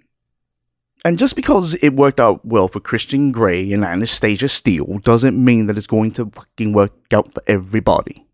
and 1.05 1.17
just 1.17 1.35
because 1.35 1.75
it 1.75 1.91
worked 1.91 2.19
out 2.19 2.45
well 2.45 2.67
for 2.67 2.81
Christian 2.81 3.31
Grey 3.31 3.71
and 3.71 3.85
Anastasia 3.85 4.49
Steele 4.49 4.99
doesn't 4.99 5.41
mean 5.41 5.67
that 5.67 5.77
it's 5.77 5.87
going 5.87 6.11
to 6.11 6.29
fucking 6.29 6.73
work 6.73 6.91
out 7.13 7.33
for 7.33 7.41
everybody. 7.47 8.25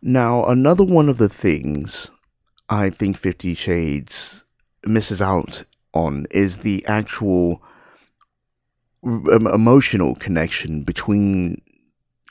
Now, 0.00 0.46
another 0.46 0.84
one 0.84 1.08
of 1.08 1.18
the 1.18 1.28
things 1.28 2.10
I 2.68 2.90
think 2.90 3.18
Fifty 3.18 3.54
Shades 3.54 4.44
misses 4.84 5.20
out 5.20 5.64
on 5.92 6.26
is 6.30 6.58
the 6.58 6.84
actual 6.86 7.62
emotional 9.02 10.14
connection 10.14 10.82
between 10.84 11.60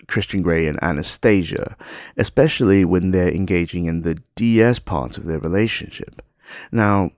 Christian 0.07 0.41
Grey 0.41 0.67
and 0.67 0.81
Anastasia, 0.83 1.75
especially 2.17 2.85
when 2.85 3.11
they're 3.11 3.33
engaging 3.33 3.85
in 3.85 4.01
the 4.01 4.21
DS 4.35 4.79
part 4.79 5.17
of 5.17 5.25
their 5.25 5.39
relationship. 5.39 6.21
Now, 6.71 7.11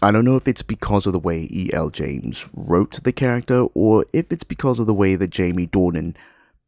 I 0.00 0.10
don't 0.10 0.24
know 0.24 0.36
if 0.36 0.48
it's 0.48 0.62
because 0.62 1.06
of 1.06 1.12
the 1.12 1.18
way 1.18 1.48
E.L. 1.50 1.90
James 1.90 2.46
wrote 2.54 3.02
the 3.04 3.12
character 3.12 3.66
or 3.74 4.04
if 4.12 4.32
it's 4.32 4.44
because 4.44 4.78
of 4.78 4.86
the 4.86 4.94
way 4.94 5.14
that 5.14 5.30
Jamie 5.30 5.66
Dornan 5.66 6.16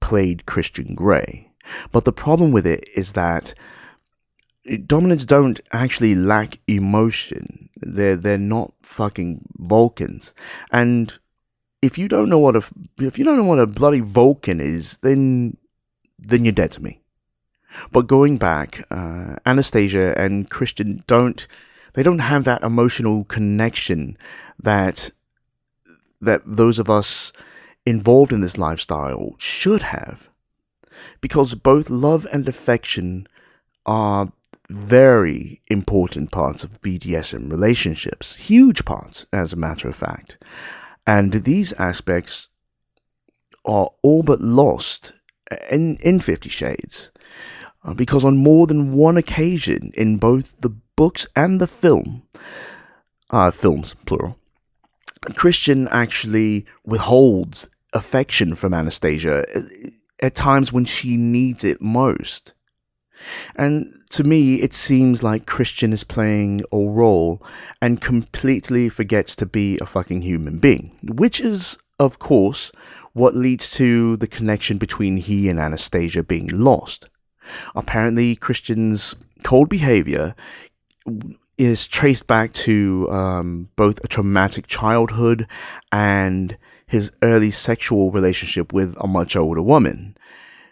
played 0.00 0.46
Christian 0.46 0.94
Grey. 0.94 1.50
But 1.90 2.04
the 2.04 2.12
problem 2.12 2.52
with 2.52 2.66
it 2.66 2.88
is 2.94 3.14
that 3.14 3.54
dominants 4.87 5.25
don't 5.25 5.61
actually 5.73 6.14
lack 6.14 6.58
emotion. 6.66 7.68
They're 7.76 8.16
they're 8.16 8.38
not 8.38 8.73
fucking 8.82 9.40
Vulcans. 9.58 10.34
And 10.70 11.18
if 11.85 11.99
you 11.99 12.09
don't 12.09 12.31
know 12.31 12.38
what 12.38 12.57
a 12.57 12.62
if 12.99 13.19
you 13.19 13.25
don't 13.25 13.37
know 13.37 13.45
what 13.45 13.59
a 13.59 13.67
bloody 13.67 14.00
Vulcan 14.00 14.61
is, 14.61 14.99
then 14.99 15.57
then 16.19 16.45
you're 16.45 16.53
dead 16.53 16.73
to 16.73 16.83
me. 16.83 17.00
But 17.93 18.07
going 18.07 18.38
back, 18.38 18.87
uh, 18.91 19.37
Anastasia 19.45 20.19
and 20.19 20.49
Christian 20.49 21.05
don't 21.07 21.47
they 21.93 22.03
don't 22.03 22.21
have 22.21 22.45
that 22.45 22.62
emotional 22.62 23.25
connection 23.25 24.17
that 24.59 25.11
that 26.21 26.43
those 26.47 26.79
of 26.79 26.88
us 26.88 27.33
involved 27.85 28.33
in 28.33 28.41
this 28.41 28.57
lifestyle 28.57 29.35
should 29.38 29.83
have 29.83 30.31
because 31.21 31.55
both 31.55 31.91
love 31.91 32.26
and 32.33 32.49
affection 32.49 33.26
are 33.85 34.33
very 34.71 35.61
important 35.69 36.31
parts 36.31 36.64
of 36.64 36.81
BDSM 36.81 37.50
relationships, 37.50 38.35
huge 38.37 38.87
parts, 38.87 39.26
as 39.31 39.53
a 39.53 39.57
matter 39.57 39.88
of 39.88 39.97
fact. 39.97 40.38
And 41.06 41.32
these 41.44 41.73
aspects 41.75 42.49
are 43.64 43.90
all 44.02 44.23
but 44.23 44.40
lost 44.40 45.12
in, 45.70 45.96
in 45.96 46.20
Fifty 46.20 46.49
Shades. 46.49 47.11
Uh, 47.84 47.92
because 47.92 48.25
on 48.25 48.38
more 48.38 48.66
than 48.66 48.94
one 48.94 49.18
occasion 49.18 49.92
in 49.94 50.16
both 50.16 50.58
the 50.61 50.70
books 50.96 51.26
and 51.37 51.61
the 51.61 51.66
film, 51.66 52.23
uh, 53.30 53.50
films, 53.50 53.94
plural, 54.06 54.38
Christian 55.34 55.87
actually 55.88 56.64
withholds 56.84 57.68
affection 57.92 58.54
from 58.54 58.73
Anastasia 58.73 59.44
at 60.20 60.34
times 60.34 60.73
when 60.73 60.87
she 60.87 61.16
needs 61.16 61.62
it 61.62 61.82
most. 61.82 62.53
And 63.54 63.93
to 64.11 64.25
me, 64.25 64.57
it 64.57 64.75
seems 64.75 65.23
like 65.23 65.47
Christian 65.47 65.93
is 65.93 66.04
playing 66.04 66.62
a 66.73 66.78
role 66.78 67.43
and 67.81 68.00
completely 68.00 68.88
forgets 68.88 69.35
to 69.37 69.47
be 69.47 69.78
a 69.78 69.87
fucking 69.87 70.23
human 70.23 70.59
being, 70.59 70.99
which 71.02 71.40
is, 71.40 71.78
of 71.99 72.19
course, 72.19 72.73
what 73.12 73.37
leads 73.37 73.71
to 73.71 74.16
the 74.16 74.26
connection 74.26 74.78
between 74.78 75.19
he 75.19 75.49
and 75.49 75.59
Anastasia 75.61 76.23
being 76.23 76.49
lost. 76.49 77.09
Apparently, 77.75 78.37
Christian's 78.37 79.14
cold 79.43 79.69
behavior 79.69 80.35
is 81.57 81.87
traced 81.87 82.26
back 82.26 82.52
to 82.52 83.09
um, 83.11 83.69
both 83.76 84.02
a 84.02 84.09
traumatic 84.09 84.66
childhood 84.66 85.47
and 85.93 86.57
his 86.87 87.12
early 87.23 87.50
sexual 87.50 88.11
relationship 88.11 88.73
with 88.73 88.97
a 89.00 89.07
much 89.07 89.37
older 89.37 89.62
woman. 89.62 90.16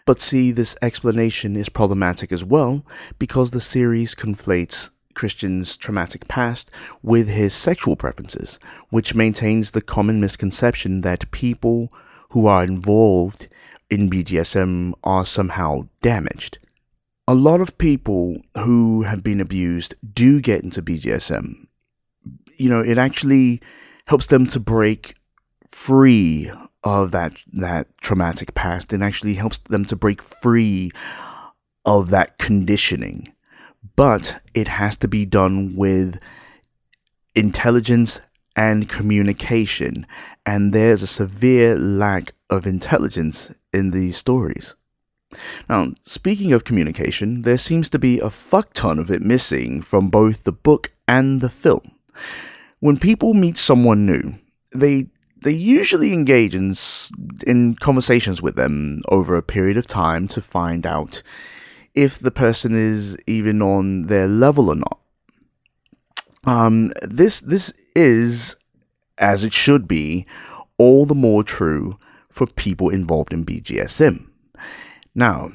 But 0.05 0.19
see, 0.19 0.51
this 0.51 0.75
explanation 0.81 1.55
is 1.55 1.69
problematic 1.69 2.31
as 2.31 2.43
well 2.43 2.85
because 3.19 3.51
the 3.51 3.61
series 3.61 4.15
conflates 4.15 4.89
Christian's 5.13 5.77
traumatic 5.77 6.27
past 6.27 6.69
with 7.01 7.29
his 7.29 7.53
sexual 7.53 7.95
preferences, 7.95 8.59
which 8.89 9.15
maintains 9.15 9.71
the 9.71 9.81
common 9.81 10.19
misconception 10.19 11.01
that 11.01 11.31
people 11.31 11.93
who 12.31 12.47
are 12.47 12.63
involved 12.63 13.47
in 13.89 14.09
BDSM 14.09 14.93
are 15.03 15.25
somehow 15.25 15.87
damaged. 16.01 16.57
A 17.27 17.35
lot 17.35 17.61
of 17.61 17.77
people 17.77 18.41
who 18.55 19.03
have 19.03 19.23
been 19.23 19.39
abused 19.39 19.95
do 20.13 20.41
get 20.41 20.63
into 20.63 20.81
BDSM. 20.81 21.67
You 22.57 22.69
know, 22.69 22.81
it 22.81 22.97
actually 22.97 23.61
helps 24.07 24.27
them 24.27 24.47
to 24.47 24.59
break 24.59 25.15
free 25.69 26.51
of 26.83 27.11
that 27.11 27.41
that 27.53 27.87
traumatic 27.99 28.53
past 28.53 28.91
and 28.91 29.03
actually 29.03 29.35
helps 29.35 29.59
them 29.59 29.85
to 29.85 29.95
break 29.95 30.21
free 30.21 30.91
of 31.85 32.09
that 32.09 32.37
conditioning. 32.37 33.27
But 33.95 34.41
it 34.53 34.67
has 34.67 34.95
to 34.97 35.07
be 35.07 35.25
done 35.25 35.75
with 35.75 36.19
intelligence 37.35 38.21
and 38.55 38.87
communication, 38.87 40.05
and 40.45 40.73
there's 40.73 41.01
a 41.01 41.07
severe 41.07 41.77
lack 41.77 42.33
of 42.49 42.67
intelligence 42.67 43.51
in 43.71 43.91
these 43.91 44.17
stories. 44.17 44.75
Now, 45.67 45.93
speaking 46.03 46.53
of 46.53 46.63
communication, 46.63 47.41
there 47.41 47.57
seems 47.57 47.89
to 47.89 47.99
be 47.99 48.19
a 48.19 48.29
fuck 48.29 48.73
ton 48.73 48.99
of 48.99 49.09
it 49.09 49.21
missing 49.21 49.81
from 49.81 50.09
both 50.09 50.43
the 50.43 50.51
book 50.51 50.91
and 51.07 51.41
the 51.41 51.49
film. 51.49 51.91
When 52.79 52.99
people 52.99 53.33
meet 53.33 53.57
someone 53.57 54.05
new, 54.05 54.35
they 54.73 55.07
they 55.43 55.51
usually 55.51 56.13
engage 56.13 56.55
in 56.55 56.75
in 57.45 57.75
conversations 57.75 58.41
with 58.41 58.55
them 58.55 59.01
over 59.09 59.35
a 59.35 59.43
period 59.43 59.77
of 59.77 59.87
time 59.87 60.27
to 60.29 60.41
find 60.41 60.85
out 60.85 61.21
if 61.93 62.19
the 62.19 62.31
person 62.31 62.73
is 62.73 63.17
even 63.27 63.61
on 63.61 64.07
their 64.07 64.27
level 64.27 64.69
or 64.69 64.75
not. 64.75 64.99
Um, 66.45 66.91
this 67.01 67.39
this 67.39 67.73
is 67.95 68.55
as 69.17 69.43
it 69.43 69.53
should 69.53 69.87
be, 69.87 70.25
all 70.77 71.05
the 71.05 71.15
more 71.15 71.43
true 71.43 71.97
for 72.29 72.47
people 72.47 72.89
involved 72.89 73.31
in 73.31 73.45
BDSM. 73.45 74.27
Now, 75.13 75.51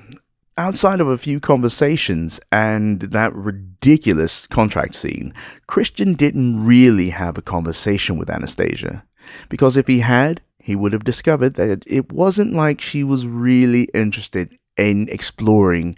outside 0.57 1.01
of 1.01 1.09
a 1.09 1.19
few 1.19 1.41
conversations 1.41 2.39
and 2.53 3.01
that 3.01 3.35
ridiculous 3.35 4.47
contract 4.47 4.95
scene, 4.95 5.35
Christian 5.67 6.15
didn't 6.15 6.65
really 6.65 7.11
have 7.11 7.37
a 7.37 7.43
conversation 7.43 8.17
with 8.17 8.31
Anastasia. 8.31 9.05
Because 9.49 9.77
if 9.77 9.87
he 9.87 10.01
had, 10.01 10.41
he 10.69 10.77
would 10.77 10.93
have 10.93 11.05
discovered 11.05 11.55
that 11.55 11.83
it 11.87 12.13
wasn't 12.13 12.53
like 12.53 12.81
she 12.81 13.03
was 13.03 13.27
really 13.27 13.85
interested 13.95 14.59
in 14.77 15.09
exploring 15.09 15.97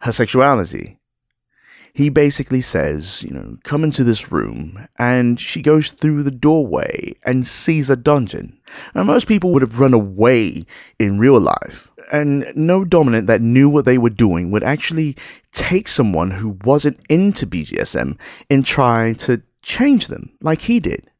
her 0.00 0.12
sexuality. 0.12 0.98
He 1.92 2.08
basically 2.08 2.62
says, 2.62 3.22
you 3.22 3.34
know, 3.34 3.58
come 3.64 3.84
into 3.84 4.02
this 4.02 4.32
room, 4.32 4.88
and 4.98 5.38
she 5.38 5.60
goes 5.60 5.90
through 5.90 6.22
the 6.22 6.30
doorway 6.30 7.14
and 7.22 7.46
sees 7.46 7.90
a 7.90 7.96
dungeon. 7.96 8.58
Now, 8.94 9.02
most 9.02 9.26
people 9.26 9.52
would 9.52 9.60
have 9.60 9.78
run 9.78 9.92
away 9.92 10.64
in 10.98 11.18
real 11.18 11.38
life, 11.38 11.90
and 12.10 12.50
no 12.56 12.86
dominant 12.86 13.26
that 13.26 13.42
knew 13.42 13.68
what 13.68 13.84
they 13.84 13.98
were 13.98 14.08
doing 14.08 14.50
would 14.50 14.64
actually 14.64 15.18
take 15.52 15.86
someone 15.86 16.30
who 16.30 16.56
wasn't 16.64 16.98
into 17.10 17.46
BDSM 17.46 18.18
and 18.48 18.64
try 18.64 19.12
to 19.14 19.42
change 19.60 20.06
them 20.06 20.30
like 20.40 20.62
he 20.62 20.80
did 20.80 21.10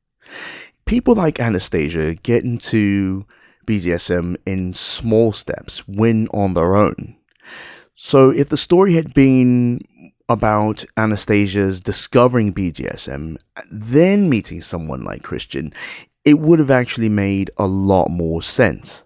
people 0.84 1.14
like 1.14 1.40
Anastasia 1.40 2.14
get 2.14 2.44
into 2.44 3.24
BDSM 3.66 4.36
in 4.46 4.74
small 4.74 5.32
steps, 5.32 5.86
win 5.86 6.28
on 6.28 6.54
their 6.54 6.74
own. 6.74 7.16
So 7.94 8.30
if 8.30 8.48
the 8.48 8.56
story 8.56 8.94
had 8.94 9.14
been 9.14 9.80
about 10.28 10.84
Anastasia's 10.96 11.80
discovering 11.80 12.52
BDSM, 12.52 13.36
then 13.70 14.28
meeting 14.28 14.62
someone 14.62 15.02
like 15.04 15.22
Christian, 15.22 15.72
it 16.24 16.38
would 16.38 16.58
have 16.58 16.70
actually 16.70 17.08
made 17.08 17.50
a 17.56 17.66
lot 17.66 18.08
more 18.08 18.42
sense. 18.42 19.04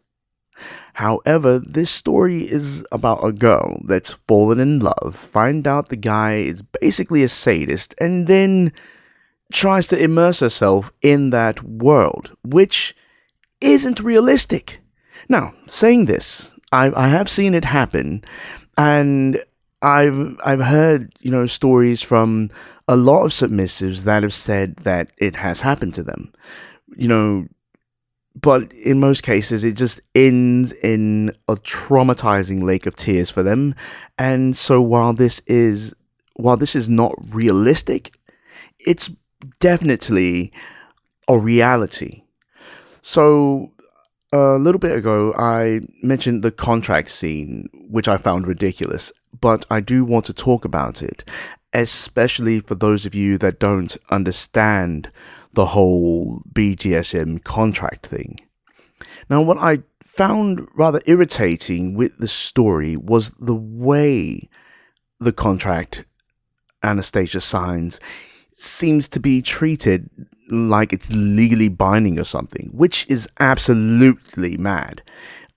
However, 0.94 1.58
this 1.58 1.90
story 1.90 2.50
is 2.50 2.84
about 2.90 3.24
a 3.24 3.32
girl 3.32 3.82
that's 3.84 4.12
fallen 4.12 4.58
in 4.58 4.78
love, 4.78 5.14
find 5.14 5.66
out 5.66 5.88
the 5.88 5.96
guy 5.96 6.36
is 6.36 6.62
basically 6.62 7.22
a 7.22 7.28
sadist, 7.28 7.94
and 7.98 8.26
then 8.26 8.72
tries 9.52 9.86
to 9.88 10.02
immerse 10.02 10.40
herself 10.40 10.92
in 11.02 11.30
that 11.30 11.62
world, 11.62 12.36
which 12.44 12.94
isn't 13.60 14.00
realistic. 14.00 14.80
Now, 15.28 15.54
saying 15.66 16.06
this, 16.06 16.50
I, 16.72 16.92
I 16.94 17.08
have 17.08 17.28
seen 17.28 17.54
it 17.54 17.64
happen, 17.64 18.24
and 18.76 19.42
I've 19.82 20.38
I've 20.44 20.60
heard 20.60 21.12
you 21.20 21.30
know 21.30 21.46
stories 21.46 22.02
from 22.02 22.50
a 22.88 22.96
lot 22.96 23.24
of 23.24 23.30
submissives 23.32 24.02
that 24.02 24.22
have 24.22 24.34
said 24.34 24.76
that 24.78 25.10
it 25.18 25.36
has 25.36 25.60
happened 25.60 25.94
to 25.94 26.02
them, 26.02 26.32
you 26.96 27.08
know, 27.08 27.46
but 28.40 28.72
in 28.72 29.00
most 29.00 29.22
cases 29.22 29.64
it 29.64 29.72
just 29.72 30.00
ends 30.14 30.72
in 30.72 31.32
a 31.48 31.56
traumatizing 31.56 32.62
lake 32.62 32.86
of 32.86 32.96
tears 32.96 33.30
for 33.30 33.42
them, 33.42 33.74
and 34.18 34.56
so 34.56 34.80
while 34.80 35.12
this 35.12 35.40
is 35.46 35.94
while 36.34 36.56
this 36.56 36.76
is 36.76 36.88
not 36.88 37.14
realistic, 37.32 38.18
it's 38.78 39.08
definitely 39.60 40.52
a 41.28 41.38
reality. 41.38 42.22
So 43.02 43.72
a 44.32 44.58
little 44.58 44.78
bit 44.78 44.96
ago, 44.96 45.32
I 45.36 45.80
mentioned 46.02 46.42
the 46.42 46.50
contract 46.50 47.10
scene, 47.10 47.68
which 47.88 48.08
I 48.08 48.16
found 48.16 48.46
ridiculous, 48.46 49.12
but 49.40 49.66
I 49.70 49.80
do 49.80 50.04
want 50.04 50.24
to 50.26 50.32
talk 50.32 50.64
about 50.64 51.02
it, 51.02 51.24
especially 51.72 52.60
for 52.60 52.74
those 52.74 53.06
of 53.06 53.14
you 53.14 53.38
that 53.38 53.60
don't 53.60 53.96
understand 54.10 55.10
the 55.52 55.66
whole 55.66 56.42
BDSM 56.52 57.42
contract 57.44 58.06
thing. 58.06 58.40
Now, 59.28 59.42
what 59.42 59.58
I 59.58 59.78
found 60.04 60.66
rather 60.74 61.00
irritating 61.06 61.94
with 61.94 62.16
the 62.18 62.28
story 62.28 62.96
was 62.96 63.30
the 63.38 63.54
way 63.54 64.48
the 65.20 65.32
contract 65.32 66.04
Anastasia 66.82 67.40
signs 67.40 68.00
seems 68.56 69.06
to 69.08 69.20
be 69.20 69.42
treated 69.42 70.08
like 70.48 70.92
it's 70.92 71.10
legally 71.10 71.68
binding 71.68 72.18
or 72.18 72.24
something, 72.24 72.70
which 72.72 73.06
is 73.08 73.28
absolutely 73.38 74.56
mad. 74.56 75.02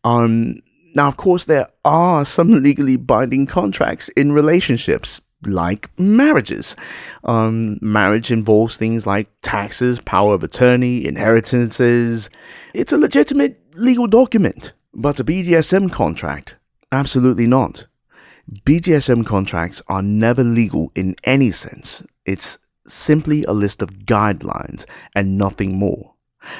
Um, 0.03 0.61
now, 0.95 1.07
of 1.07 1.17
course, 1.17 1.45
there 1.45 1.69
are 1.85 2.25
some 2.25 2.51
legally 2.63 2.97
binding 2.97 3.45
contracts 3.45 4.09
in 4.09 4.33
relationships, 4.33 5.21
like 5.45 5.89
marriages. 5.97 6.75
Um, 7.23 7.79
marriage 7.81 8.31
involves 8.31 8.75
things 8.75 9.07
like 9.07 9.29
taxes, 9.41 9.99
power 9.99 10.33
of 10.33 10.43
attorney, 10.43 11.05
inheritances. 11.05 12.29
It's 12.73 12.91
a 12.91 12.97
legitimate 12.97 13.61
legal 13.75 14.07
document, 14.07 14.73
but 14.93 15.19
a 15.19 15.23
BDSM 15.23 15.91
contract, 15.91 16.55
absolutely 16.91 17.47
not. 17.47 17.85
BDSM 18.65 19.25
contracts 19.25 19.81
are 19.87 20.01
never 20.01 20.43
legal 20.43 20.91
in 20.95 21.15
any 21.23 21.51
sense. 21.51 22.03
It's 22.25 22.57
simply 22.89 23.43
a 23.43 23.53
list 23.53 23.81
of 23.81 24.05
guidelines 24.05 24.85
and 25.15 25.37
nothing 25.37 25.77
more. 25.77 26.13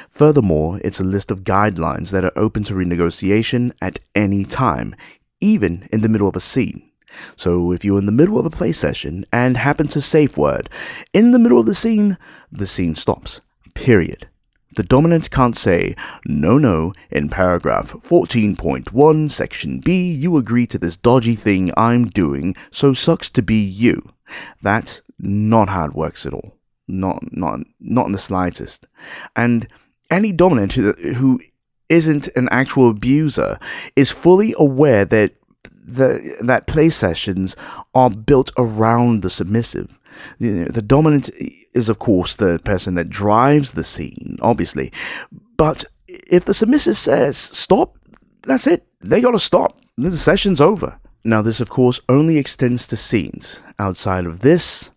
Furthermore, 0.10 0.80
it's 0.84 1.00
a 1.00 1.06
list 1.06 1.32
of 1.32 1.44
guidelines 1.44 2.10
that 2.12 2.26
are 2.26 2.38
open 2.38 2.64
to 2.66 2.74
renegotiation 2.74 3.72
at 3.82 4.00
any 4.16 4.44
time, 4.44 4.96
even 5.40 5.88
in 5.92 6.02
the 6.02 6.10
middle 6.10 6.28
of 6.28 6.36
a 6.36 6.42
scene. 6.42 6.90
So 7.36 7.72
if 7.72 7.84
you're 7.84 7.98
in 7.98 8.06
the 8.06 8.12
middle 8.12 8.38
of 8.38 8.46
a 8.46 8.50
play 8.50 8.72
session 8.72 9.26
and 9.32 9.58
happen 9.58 9.88
to 9.90 10.02
safe 10.02 10.38
word 10.38 10.70
in 11.14 11.32
the 11.32 11.40
middle 11.40 11.60
of 11.60 11.66
the 11.66 11.74
scene, 11.74 12.18
the 12.52 12.68
scene 12.68 12.96
stops. 12.96 13.42
Period. 13.74 14.28
The 14.76 14.84
dominant 14.84 15.32
can't 15.32 15.58
say, 15.58 15.96
no, 16.28 16.58
no, 16.58 16.94
in 17.10 17.30
paragraph 17.30 17.94
14.1, 17.94 19.32
section 19.32 19.80
B, 19.80 20.12
you 20.12 20.38
agree 20.38 20.68
to 20.68 20.78
this 20.78 20.96
dodgy 20.96 21.36
thing 21.36 21.72
I'm 21.76 22.06
doing, 22.06 22.56
so 22.72 22.94
sucks 22.94 23.30
to 23.32 23.42
be 23.42 23.62
you. 23.62 24.14
That's 24.62 25.02
not 25.20 25.70
how 25.70 25.86
it 25.86 25.96
works 25.96 26.26
at 26.26 26.34
all. 26.34 26.56
Not 26.88 27.20
not 27.32 27.60
not 27.80 28.08
in 28.08 28.12
the 28.14 28.18
slightest. 28.18 28.88
And 29.36 29.68
any 30.10 30.32
dominant 30.32 30.74
who, 30.74 30.94
who 30.94 31.40
isn't 31.88 32.28
an 32.36 32.48
actual 32.50 32.90
abuser 32.90 33.60
is 33.96 34.10
fully 34.12 34.56
aware 34.58 35.06
that 35.06 35.34
the, 35.72 36.38
that 36.42 36.68
play 36.68 36.90
sessions 36.90 37.56
are 37.94 38.10
built 38.10 38.52
around 38.58 39.22
the 39.22 39.30
submissive. 39.30 39.98
You 40.38 40.52
know, 40.52 40.66
the 40.66 40.82
dominant 40.82 41.30
is, 41.74 41.90
of 41.90 42.00
course, 42.00 42.36
the 42.36 42.60
person 42.64 42.96
that 42.96 43.10
drives 43.10 43.74
the 43.74 43.84
scene, 43.84 44.38
obviously. 44.42 44.92
But 45.58 45.86
if 46.08 46.46
the 46.46 46.54
submissive 46.54 46.98
says 46.98 47.38
stop, 47.38 47.98
that's 48.44 48.68
it. 48.68 48.86
They 49.02 49.22
got 49.22 49.32
to 49.32 49.40
stop. 49.40 49.80
The 49.98 50.12
session's 50.12 50.62
over. 50.62 51.00
Now, 51.24 51.42
this, 51.42 51.60
of 51.60 51.70
course, 51.70 52.00
only 52.08 52.38
extends 52.38 52.88
to 52.88 52.98
scenes. 52.98 53.62
Outside 53.78 54.26
of 54.26 54.40
this, 54.40 54.92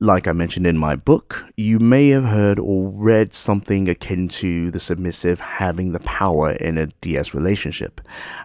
like 0.00 0.26
I 0.26 0.32
mentioned 0.32 0.66
in 0.66 0.78
my 0.78 0.96
book, 0.96 1.44
you 1.56 1.78
may 1.78 2.08
have 2.08 2.24
heard 2.24 2.58
or 2.58 2.90
read 2.90 3.32
something 3.32 3.88
akin 3.88 4.28
to 4.28 4.70
the 4.70 4.80
submissive 4.80 5.40
having 5.40 5.92
the 5.92 6.00
power 6.00 6.52
in 6.52 6.78
a 6.78 6.86
DS 7.00 7.34
relationship. 7.34 8.00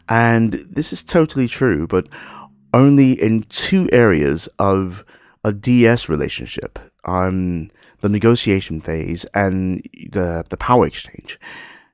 And 0.09 0.53
this 0.69 0.93
is 0.93 1.03
totally 1.03 1.47
true, 1.47 1.87
but 1.87 2.07
only 2.73 3.13
in 3.13 3.43
two 3.43 3.89
areas 3.91 4.47
of 4.59 5.03
a 5.43 5.51
DS 5.51 6.07
relationship 6.07 6.79
um, 7.05 7.69
the 8.01 8.09
negotiation 8.09 8.81
phase 8.81 9.25
and 9.33 9.87
the, 10.11 10.43
the 10.49 10.57
power 10.57 10.85
exchange. 10.85 11.39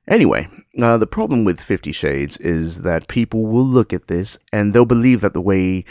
Anyway, 0.06 0.48
uh, 0.80 0.96
the 0.96 1.06
problem 1.06 1.44
with 1.44 1.60
Fifty 1.60 1.92
Shades 1.92 2.38
is 2.38 2.80
that 2.80 3.08
people 3.08 3.46
will 3.46 3.66
look 3.66 3.92
at 3.92 4.08
this 4.08 4.38
and 4.52 4.72
they'll 4.72 4.86
believe 4.86 5.20
that 5.20 5.34
the 5.34 5.40
way 5.40 5.84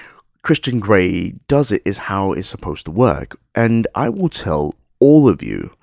Christian 0.48 0.80
Grey 0.80 1.32
does 1.50 1.74
it 1.74 1.82
is 1.84 1.98
how 1.98 2.32
it's 2.32 2.48
supposed 2.48 2.86
to 2.86 2.92
work. 2.92 3.38
And 3.54 3.86
I 3.96 4.08
will 4.08 4.30
tell 4.30 4.76
all 5.02 5.28
of 5.28 5.44
you, 5.44 5.76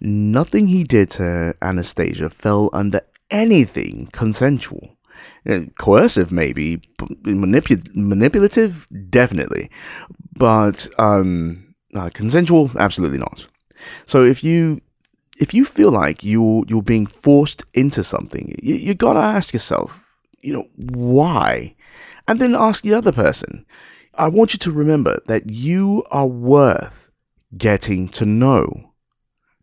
nothing 0.00 0.68
he 0.68 0.84
did 0.84 1.10
to 1.18 1.56
Anastasia 1.60 2.30
fell 2.30 2.70
under 2.72 3.00
anything 3.32 4.08
consensual. 4.12 4.96
Uh, 5.44 5.62
coercive, 5.76 6.30
maybe, 6.30 6.76
Manipu- 7.24 7.92
manipulative, 7.96 8.86
definitely, 9.10 9.68
but 10.36 10.88
um, 11.00 11.74
uh, 11.92 12.10
consensual, 12.14 12.70
absolutely 12.78 13.18
not. 13.18 13.48
So 14.06 14.22
if 14.22 14.44
you 14.44 14.82
if 15.40 15.52
you 15.52 15.64
feel 15.64 15.90
like 15.90 16.22
you 16.22 16.64
you're 16.68 16.80
being 16.80 17.06
forced 17.06 17.64
into 17.74 18.04
something, 18.04 18.54
you, 18.62 18.76
you 18.76 18.94
gotta 18.94 19.18
ask 19.18 19.52
yourself, 19.52 20.04
you 20.42 20.52
know, 20.52 20.68
why, 20.76 21.74
and 22.28 22.40
then 22.40 22.54
ask 22.54 22.84
the 22.84 22.94
other 22.94 23.10
person. 23.10 23.66
I 24.14 24.28
want 24.28 24.52
you 24.52 24.58
to 24.60 24.72
remember 24.72 25.20
that 25.26 25.50
you 25.50 26.04
are 26.10 26.26
worth 26.26 27.10
getting 27.56 28.08
to 28.10 28.26
know. 28.26 28.92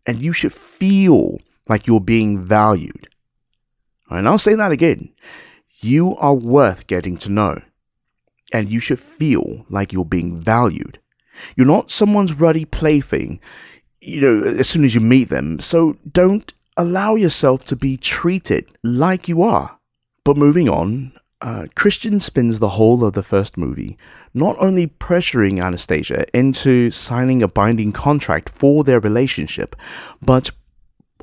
And 0.06 0.20
you 0.20 0.32
should 0.32 0.52
feel 0.52 1.38
like 1.68 1.86
you're 1.86 2.00
being 2.00 2.42
valued. 2.42 3.08
And 4.08 4.28
I'll 4.28 4.38
say 4.38 4.54
that 4.54 4.72
again. 4.72 5.10
You 5.80 6.16
are 6.16 6.34
worth 6.34 6.86
getting 6.86 7.16
to 7.18 7.30
know. 7.30 7.62
And 8.52 8.68
you 8.68 8.80
should 8.80 8.98
feel 8.98 9.66
like 9.70 9.92
you're 9.92 10.04
being 10.04 10.40
valued. 10.40 10.98
You're 11.56 11.66
not 11.66 11.90
someone's 11.90 12.34
ruddy 12.34 12.64
plaything, 12.64 13.40
you 14.00 14.20
know, 14.20 14.42
as 14.42 14.68
soon 14.68 14.84
as 14.84 14.94
you 14.94 15.00
meet 15.00 15.28
them. 15.28 15.60
So 15.60 15.96
don't 16.10 16.52
allow 16.76 17.14
yourself 17.14 17.64
to 17.66 17.76
be 17.76 17.96
treated 17.96 18.66
like 18.82 19.28
you 19.28 19.42
are. 19.42 19.78
But 20.24 20.36
moving 20.36 20.68
on, 20.68 21.12
uh, 21.40 21.66
Christian 21.74 22.20
spends 22.20 22.58
the 22.58 22.70
whole 22.70 23.04
of 23.04 23.14
the 23.14 23.22
first 23.22 23.56
movie 23.56 23.96
not 24.34 24.56
only 24.58 24.86
pressuring 24.86 25.62
Anastasia 25.62 26.24
into 26.36 26.90
signing 26.90 27.42
a 27.42 27.48
binding 27.48 27.92
contract 27.92 28.48
for 28.48 28.84
their 28.84 29.00
relationship, 29.00 29.74
but 30.22 30.50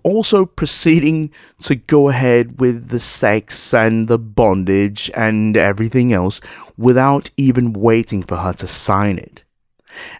also 0.03 0.45
proceeding 0.45 1.31
to 1.63 1.75
go 1.75 2.09
ahead 2.09 2.59
with 2.59 2.89
the 2.89 2.99
sex 2.99 3.73
and 3.73 4.07
the 4.07 4.19
bondage 4.19 5.09
and 5.13 5.57
everything 5.57 6.13
else 6.13 6.39
without 6.77 7.29
even 7.37 7.73
waiting 7.73 8.23
for 8.23 8.37
her 8.37 8.53
to 8.53 8.67
sign 8.67 9.17
it. 9.17 9.43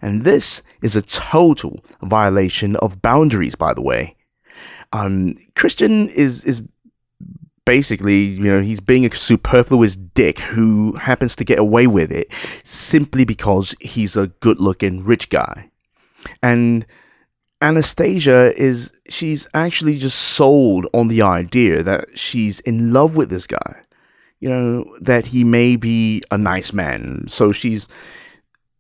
And 0.02 0.24
this 0.24 0.62
is 0.82 0.96
a 0.96 1.02
total 1.02 1.84
violation 2.02 2.76
of 2.78 3.02
boundaries, 3.02 3.56
by 3.56 3.74
the 3.74 3.82
way. 3.82 4.16
Um, 4.94 5.36
Christian 5.56 6.10
is 6.10 6.44
is 6.46 6.62
basically, 7.68 8.24
you 8.24 8.50
know, 8.50 8.62
he's 8.62 8.80
being 8.80 9.06
a 9.06 9.14
superfluous 9.14 9.98
dick 9.98 10.40
who 10.40 10.94
happens 10.94 11.36
to 11.36 11.44
get 11.44 11.60
away 11.60 11.86
with 11.86 12.14
it 12.14 12.32
simply 12.64 13.26
because 13.26 13.76
he's 13.82 14.16
a 14.16 14.28
good 14.28 14.58
looking 14.58 15.04
rich 15.04 15.30
guy. 15.30 15.70
And 16.42 16.86
Anastasia 17.62 18.54
is, 18.56 18.94
she's 19.10 19.50
actually 19.54 20.00
just 20.00 20.18
sold 20.18 20.88
on 20.94 21.10
the 21.10 21.22
idea 21.22 21.84
that 21.84 22.18
she's 22.18 22.62
in 22.62 22.94
love 22.94 23.18
with 23.18 23.30
this 23.30 23.46
guy. 23.46 23.84
You 24.40 24.50
know, 24.50 24.98
that 25.02 25.26
he 25.26 25.44
may 25.44 25.76
be 25.76 26.22
a 26.32 26.38
nice 26.38 26.72
man. 26.72 27.26
So 27.28 27.52
she's, 27.52 27.86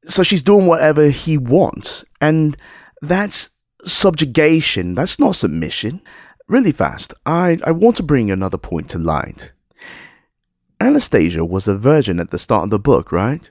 so 0.08 0.24
she's 0.24 0.42
doing 0.42 0.66
whatever 0.66 1.10
he 1.10 1.38
wants. 1.38 2.06
And 2.22 2.56
that's 3.02 3.50
subjugation. 3.84 4.96
That's 4.96 5.20
not 5.20 5.36
submission 5.36 6.02
really 6.48 6.72
fast, 6.72 7.14
I, 7.26 7.60
I 7.64 7.72
want 7.72 7.98
to 7.98 8.04
bring 8.04 8.32
another 8.32 8.58
point 8.58 8.90
to 8.92 9.00
light. 9.00 9.52
Anastasia 10.80 11.44
was 11.44 11.68
a 11.68 11.78
virgin 11.78 12.20
at 12.20 12.32
the 12.32 12.38
start 12.38 12.66
of 12.66 12.70
the 12.70 12.80
book, 12.80 13.12
right? 13.12 13.50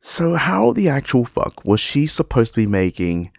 So, 0.00 0.34
how 0.34 0.72
the 0.72 0.88
actual 0.88 1.24
fuck 1.24 1.64
was 1.64 1.80
she 1.80 2.06
supposed 2.06 2.54
to 2.54 2.60
be 2.60 2.66
making 2.66 3.32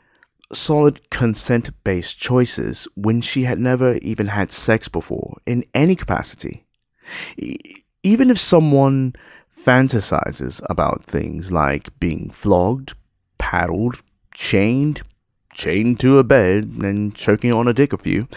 solid 0.54 1.10
consent 1.10 1.72
based 1.84 2.20
choices 2.20 2.88
when 2.96 3.22
she 3.22 3.44
had 3.44 3.60
never 3.60 3.96
even 3.98 4.28
had 4.28 4.52
sex 4.52 4.88
before 4.88 5.38
in 5.48 5.66
any 5.74 5.96
capacity? 5.96 6.66
Even 8.04 8.30
if 8.30 8.40
someone 8.40 9.16
fantasizes 9.66 10.62
about 10.70 11.06
things 11.06 11.52
like 11.52 12.00
being 12.00 12.30
flogged, 12.30 12.94
paddled, 13.40 14.02
chained, 14.34 15.02
chained 15.54 16.00
to 16.00 16.20
a 16.20 16.24
bed 16.24 16.66
and 16.82 17.16
choking 17.16 17.54
on 17.54 17.68
a 17.68 17.74
dick 17.74 17.94
a 17.94 17.98
few, 17.98 18.28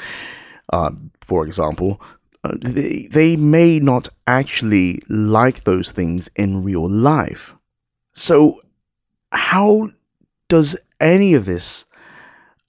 uh, 0.72 0.90
for 1.20 1.46
example, 1.46 2.00
uh, 2.42 2.52
they, 2.60 3.08
they 3.10 3.36
may 3.36 3.80
not 3.80 4.08
actually 4.26 5.02
like 5.08 5.64
those 5.64 5.90
things 5.90 6.28
in 6.36 6.62
real 6.62 6.88
life. 6.88 7.54
So, 8.14 8.60
how 9.32 9.90
does 10.48 10.76
any 11.00 11.34
of 11.34 11.46
this 11.46 11.86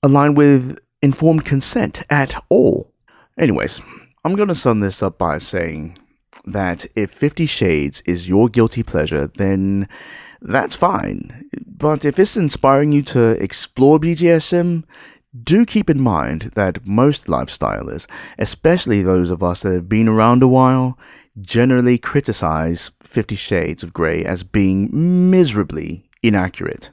align 0.02 0.34
with 0.34 0.80
informed 1.02 1.46
consent 1.46 2.04
at 2.10 2.42
all? 2.50 2.92
Anyways, 3.38 3.82
I'm 4.24 4.36
going 4.36 4.48
to 4.48 4.56
sum 4.56 4.80
this 4.80 5.04
up 5.04 5.18
by 5.18 5.38
saying 5.40 5.98
that 6.46 6.86
if 6.96 7.12
Fifty 7.12 7.46
Shades 7.46 8.02
is 8.06 8.30
your 8.30 8.50
guilty 8.50 8.82
pleasure, 8.82 9.28
then 9.36 9.88
that's 10.42 10.76
fine. 10.76 11.50
But 11.66 12.06
if 12.06 12.20
it's 12.20 12.38
inspiring 12.38 12.92
you 12.92 13.02
to 13.04 13.32
explore 13.42 14.00
BDSM, 14.00 14.84
do 15.44 15.66
keep 15.66 15.90
in 15.90 16.00
mind 16.00 16.52
that 16.56 16.86
most 16.86 17.28
lifestylers, 17.28 18.08
especially 18.38 19.02
those 19.02 19.32
of 19.32 19.44
us 19.44 19.62
that 19.62 19.74
have 19.74 19.90
been 19.90 20.08
around 20.08 20.42
a 20.42 20.48
while, 20.48 20.98
generally 21.42 21.98
criticize 21.98 22.92
Fifty 23.04 23.36
Shades 23.36 23.84
of 23.84 23.94
Grey 23.94 24.24
as 24.24 24.44
being 24.44 24.90
miserably 25.30 26.10
inaccurate. 26.24 26.92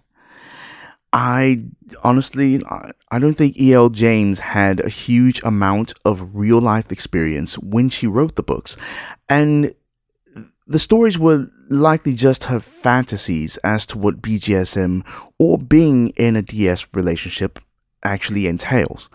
I 1.12 1.64
honestly, 2.02 2.62
I 3.10 3.18
don't 3.18 3.34
think 3.34 3.58
E.L. 3.58 3.90
James 3.90 4.40
had 4.40 4.80
a 4.80 4.88
huge 4.88 5.42
amount 5.42 5.92
of 6.04 6.34
real 6.34 6.58
life 6.58 6.90
experience 6.90 7.58
when 7.58 7.90
she 7.90 8.06
wrote 8.06 8.36
the 8.36 8.42
books. 8.42 8.78
And 9.28 9.74
the 10.66 10.78
stories 10.78 11.18
were 11.18 11.48
likely 11.68 12.14
just 12.14 12.44
her 12.44 12.60
fantasies 12.60 13.56
as 13.58 13.86
to 13.86 13.98
what 13.98 14.22
BDSM 14.22 15.04
or 15.38 15.58
being 15.58 16.10
in 16.10 16.36
a 16.36 16.42
DS 16.42 16.86
relationship 16.92 17.58
actually 18.02 18.46
entails. 18.46 19.08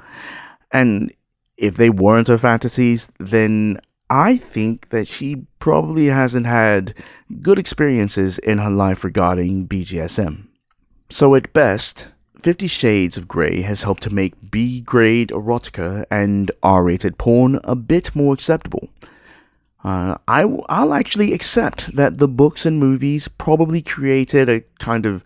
And 0.72 1.14
if 1.58 1.78
they 1.78 1.90
weren't 1.90 2.28
her 2.28 2.38
fantasies, 2.38 3.10
then 3.20 3.80
I 4.10 4.38
think 4.38 4.90
that 4.90 5.08
she 5.08 5.46
probably 5.60 6.06
hasn't 6.06 6.46
had 6.46 6.94
good 7.42 7.60
experiences 7.60 8.38
in 8.38 8.60
her 8.60 8.70
life 8.70 9.04
regarding 9.04 9.68
BDSM. 9.68 10.48
So, 11.10 11.36
at 11.36 11.54
best, 11.54 12.08
Fifty 12.42 12.68
Shades 12.68 13.18
of 13.18 13.28
Grey 13.28 13.62
has 13.62 13.84
helped 13.84 14.04
to 14.04 14.14
make 14.14 14.52
B 14.52 14.82
grade 14.82 15.30
erotica 15.30 16.06
and 16.12 16.52
R 16.62 16.84
rated 16.84 17.18
porn 17.18 17.60
a 17.64 17.76
bit 17.76 18.16
more 18.16 18.34
acceptable. 18.34 18.90
Uh, 19.88 20.17
I'll 20.28 20.93
actually 20.93 21.32
accept 21.32 21.95
that 21.95 22.17
the 22.17 22.28
books 22.28 22.65
and 22.65 22.78
movies 22.78 23.30
probably 23.30 23.82
created 23.82 24.50
a 24.50 24.60
kind 24.80 25.06
of, 25.06 25.23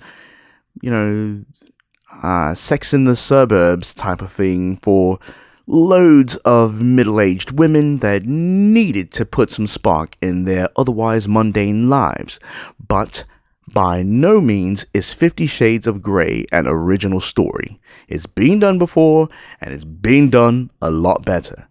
you 0.83 0.91
know, 0.91 1.43
uh, 2.21 2.53
sex 2.53 2.93
in 2.93 3.05
the 3.05 3.15
suburbs 3.15 3.95
type 3.95 4.21
of 4.21 4.31
thing 4.31 4.77
for 4.77 5.17
loads 5.65 6.35
of 6.45 6.79
middle 6.79 7.19
aged 7.19 7.57
women 7.57 7.99
that 7.99 8.25
needed 8.25 9.11
to 9.13 9.25
put 9.25 9.49
some 9.49 9.65
spark 9.65 10.15
in 10.21 10.45
their 10.45 10.69
otherwise 10.75 11.27
mundane 11.27 11.89
lives. 11.89 12.39
But 12.87 13.25
by 13.73 14.03
no 14.03 14.39
means 14.39 14.85
is 14.93 15.11
Fifty 15.11 15.47
Shades 15.47 15.87
of 15.87 16.03
Grey 16.03 16.45
an 16.51 16.67
original 16.67 17.19
story. 17.19 17.81
It's 18.07 18.27
been 18.27 18.59
done 18.59 18.77
before, 18.77 19.27
and 19.59 19.73
it's 19.73 19.85
been 19.85 20.29
done 20.29 20.69
a 20.79 20.91
lot 20.91 21.25
better. 21.25 21.67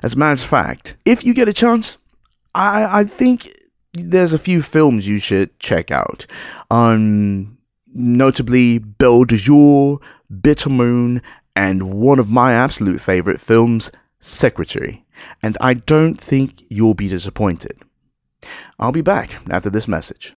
As 0.00 0.14
a 0.14 0.16
matter 0.16 0.40
of 0.44 0.48
fact, 0.48 0.96
if 1.04 1.24
you 1.24 1.34
get 1.34 1.48
a 1.48 1.52
chance, 1.52 1.98
I 2.54 3.00
I 3.00 3.04
think 3.04 3.52
there's 3.92 4.32
a 4.32 4.38
few 4.38 4.62
films 4.62 5.06
you 5.06 5.18
should 5.18 5.58
check 5.58 5.90
out. 5.90 6.26
Um, 6.70 7.58
notably 7.94 8.78
Belle 8.78 9.24
de 9.24 9.36
Jour, 9.36 10.00
Bitter 10.42 10.70
Moon, 10.70 11.22
and 11.54 11.94
one 11.94 12.18
of 12.18 12.30
my 12.30 12.52
absolute 12.52 13.00
favorite 13.00 13.40
films, 13.40 13.90
Secretary. 14.20 15.04
And 15.42 15.56
I 15.60 15.74
don't 15.74 16.20
think 16.20 16.64
you'll 16.68 16.94
be 16.94 17.08
disappointed. 17.08 17.78
I'll 18.78 18.92
be 18.92 19.00
back 19.00 19.38
after 19.48 19.70
this 19.70 19.86
message. 19.86 20.34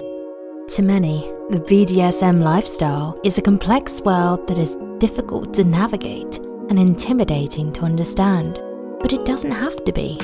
To 0.00 0.82
many, 0.82 1.30
the 1.50 1.60
BDSM 1.60 2.42
lifestyle 2.42 3.18
is 3.24 3.38
a 3.38 3.42
complex 3.42 4.00
world 4.02 4.46
that 4.48 4.58
is 4.58 4.76
difficult 4.98 5.54
to 5.54 5.64
navigate 5.64 6.36
and 6.68 6.78
intimidating 6.78 7.72
to 7.72 7.82
understand, 7.82 8.60
but 9.00 9.12
it 9.12 9.24
doesn't 9.24 9.50
have 9.50 9.84
to 9.84 9.92
be. 9.92 10.18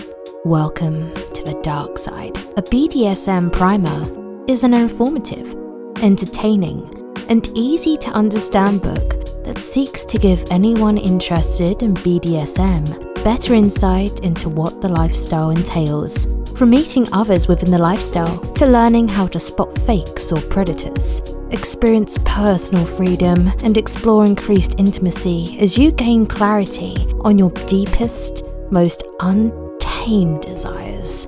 Welcome 0.47 1.15
to 1.15 1.43
the 1.43 1.59
dark 1.63 1.97
side. 1.97 2.37
A 2.59 2.63
BDSM 2.63 3.51
primer 3.51 4.47
is 4.47 4.63
an 4.63 4.75
informative, 4.75 5.57
entertaining, 6.03 7.15
and 7.31 7.49
easy 7.55 7.97
to 7.97 8.11
understand 8.11 8.83
book 8.83 9.25
that 9.45 9.57
seeks 9.57 10.05
to 10.05 10.19
give 10.19 10.45
anyone 10.51 10.99
interested 10.99 11.83
in 11.83 11.95
BDSM 11.95 13.25
better 13.25 13.55
insight 13.55 14.21
into 14.21 14.51
what 14.51 14.83
the 14.83 14.89
lifestyle 14.91 15.49
entails. 15.49 16.27
From 16.59 16.69
meeting 16.69 17.11
others 17.11 17.49
within 17.49 17.71
the 17.71 17.79
lifestyle 17.79 18.39
to 18.53 18.67
learning 18.67 19.09
how 19.09 19.27
to 19.29 19.41
spot 19.41 19.75
fakes 19.79 20.31
or 20.31 20.43
predators, 20.43 21.23
experience 21.53 22.19
personal 22.27 22.85
freedom, 22.85 23.49
and 23.61 23.79
explore 23.79 24.27
increased 24.27 24.75
intimacy 24.77 25.57
as 25.59 25.79
you 25.79 25.91
gain 25.91 26.27
clarity 26.27 26.97
on 27.21 27.39
your 27.39 27.51
deepest, 27.67 28.43
most 28.71 29.05
un 29.21 29.64
Tame 30.05 30.39
Desires, 30.41 31.27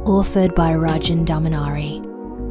authored 0.00 0.56
by 0.56 0.72
Rajan 0.72 1.24
Dominari, 1.24 2.02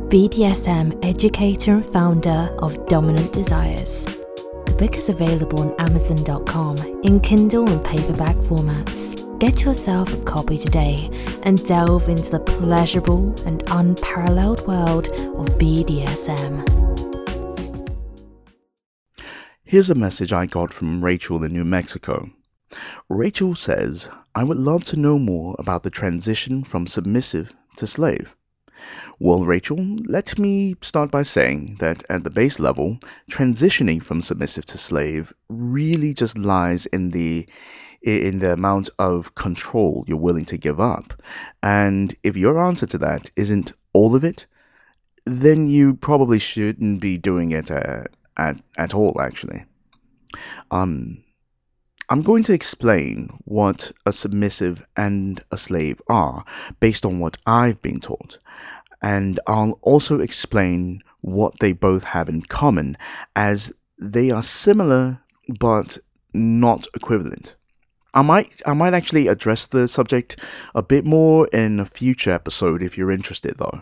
BDSM 0.09 0.97
educator 1.03 1.73
and 1.73 1.85
founder 1.85 2.55
of 2.59 2.87
Dominant 2.87 3.33
Desires. 3.33 4.05
The 4.05 4.75
book 4.79 4.95
is 4.95 5.09
available 5.09 5.59
on 5.59 5.75
Amazon.com 5.77 6.77
in 7.03 7.19
Kindle 7.19 7.69
and 7.69 7.83
paperback 7.83 8.37
formats. 8.37 9.19
Get 9.37 9.65
yourself 9.65 10.13
a 10.13 10.23
copy 10.23 10.57
today 10.57 11.09
and 11.43 11.65
delve 11.65 12.07
into 12.07 12.31
the 12.31 12.39
pleasurable 12.39 13.35
and 13.45 13.61
unparalleled 13.67 14.65
world 14.65 15.09
of 15.09 15.59
BDSM. 15.59 16.63
Here's 19.65 19.89
a 19.89 19.95
message 19.95 20.31
I 20.31 20.45
got 20.45 20.71
from 20.71 21.03
Rachel 21.03 21.43
in 21.43 21.51
New 21.51 21.65
Mexico. 21.65 22.29
Rachel 23.09 23.55
says, 23.55 24.07
I 24.37 24.43
would 24.43 24.57
love 24.57 24.83
to 24.85 24.99
know 24.99 25.17
more 25.17 25.55
about 25.57 25.83
the 25.83 25.89
transition 25.89 26.65
from 26.65 26.87
submissive 26.87 27.53
to 27.77 27.87
slave. 27.87 28.35
Well, 29.17 29.45
Rachel, 29.45 29.95
let 30.05 30.37
me 30.37 30.75
start 30.81 31.09
by 31.09 31.23
saying 31.23 31.77
that 31.79 32.03
at 32.09 32.25
the 32.25 32.29
base 32.29 32.59
level, 32.59 32.99
transitioning 33.31 34.03
from 34.03 34.21
submissive 34.21 34.65
to 34.65 34.77
slave 34.77 35.31
really 35.47 36.13
just 36.13 36.37
lies 36.37 36.85
in 36.87 37.11
the 37.11 37.47
in 38.01 38.39
the 38.39 38.51
amount 38.51 38.89
of 38.99 39.33
control 39.35 40.03
you're 40.05 40.17
willing 40.17 40.45
to 40.45 40.57
give 40.57 40.81
up. 40.81 41.13
And 41.63 42.13
if 42.21 42.35
your 42.35 42.61
answer 42.61 42.85
to 42.87 42.97
that 42.99 43.31
isn't 43.37 43.71
all 43.93 44.15
of 44.15 44.23
it, 44.25 44.45
then 45.25 45.67
you 45.67 45.95
probably 45.95 46.39
shouldn't 46.39 46.99
be 46.99 47.17
doing 47.17 47.51
it 47.51 47.71
uh, 47.71 48.03
at 48.35 48.61
at 48.77 48.93
all 48.93 49.21
actually. 49.21 49.63
Um 50.71 51.23
I'm 52.09 52.21
going 52.21 52.43
to 52.43 52.53
explain 52.53 53.39
what 53.45 53.91
a 54.05 54.13
submissive 54.13 54.85
and 54.95 55.43
a 55.51 55.57
slave 55.57 56.01
are 56.07 56.45
based 56.79 57.05
on 57.05 57.19
what 57.19 57.37
I've 57.45 57.81
been 57.81 57.99
taught. 57.99 58.37
And 59.01 59.39
I'll 59.47 59.79
also 59.81 60.19
explain 60.19 61.01
what 61.21 61.59
they 61.59 61.73
both 61.73 62.03
have 62.03 62.29
in 62.29 62.43
common, 62.43 62.97
as 63.35 63.73
they 63.99 64.29
are 64.29 64.43
similar 64.43 65.19
but 65.59 65.97
not 66.33 66.87
equivalent. 66.93 67.55
I 68.13 68.21
might 68.21 68.61
I 68.65 68.73
might 68.73 68.93
actually 68.93 69.27
address 69.27 69.67
the 69.67 69.87
subject 69.87 70.39
a 70.73 70.81
bit 70.81 71.05
more 71.05 71.47
in 71.47 71.79
a 71.79 71.85
future 71.85 72.31
episode 72.31 72.81
if 72.81 72.97
you're 72.97 73.11
interested 73.11 73.57
though. 73.57 73.81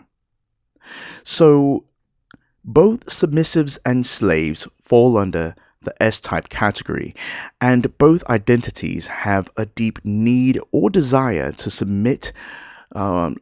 So 1.22 1.84
both 2.64 3.06
submissives 3.06 3.78
and 3.84 4.06
slaves 4.06 4.66
fall 4.80 5.16
under 5.18 5.54
the 5.84 6.02
S 6.02 6.20
type 6.20 6.48
category, 6.48 7.14
and 7.60 7.96
both 7.98 8.24
identities 8.28 9.06
have 9.06 9.50
a 9.56 9.66
deep 9.66 9.98
need 10.04 10.58
or 10.72 10.90
desire 10.90 11.52
to 11.52 11.70
submit 11.70 12.32
um, 12.92 13.36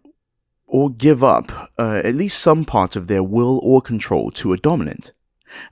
or 0.66 0.90
give 0.90 1.22
up 1.22 1.70
uh, 1.78 2.00
at 2.04 2.14
least 2.14 2.38
some 2.38 2.64
part 2.64 2.96
of 2.96 3.06
their 3.06 3.22
will 3.22 3.60
or 3.62 3.80
control 3.80 4.30
to 4.30 4.52
a 4.52 4.56
dominant. 4.56 5.12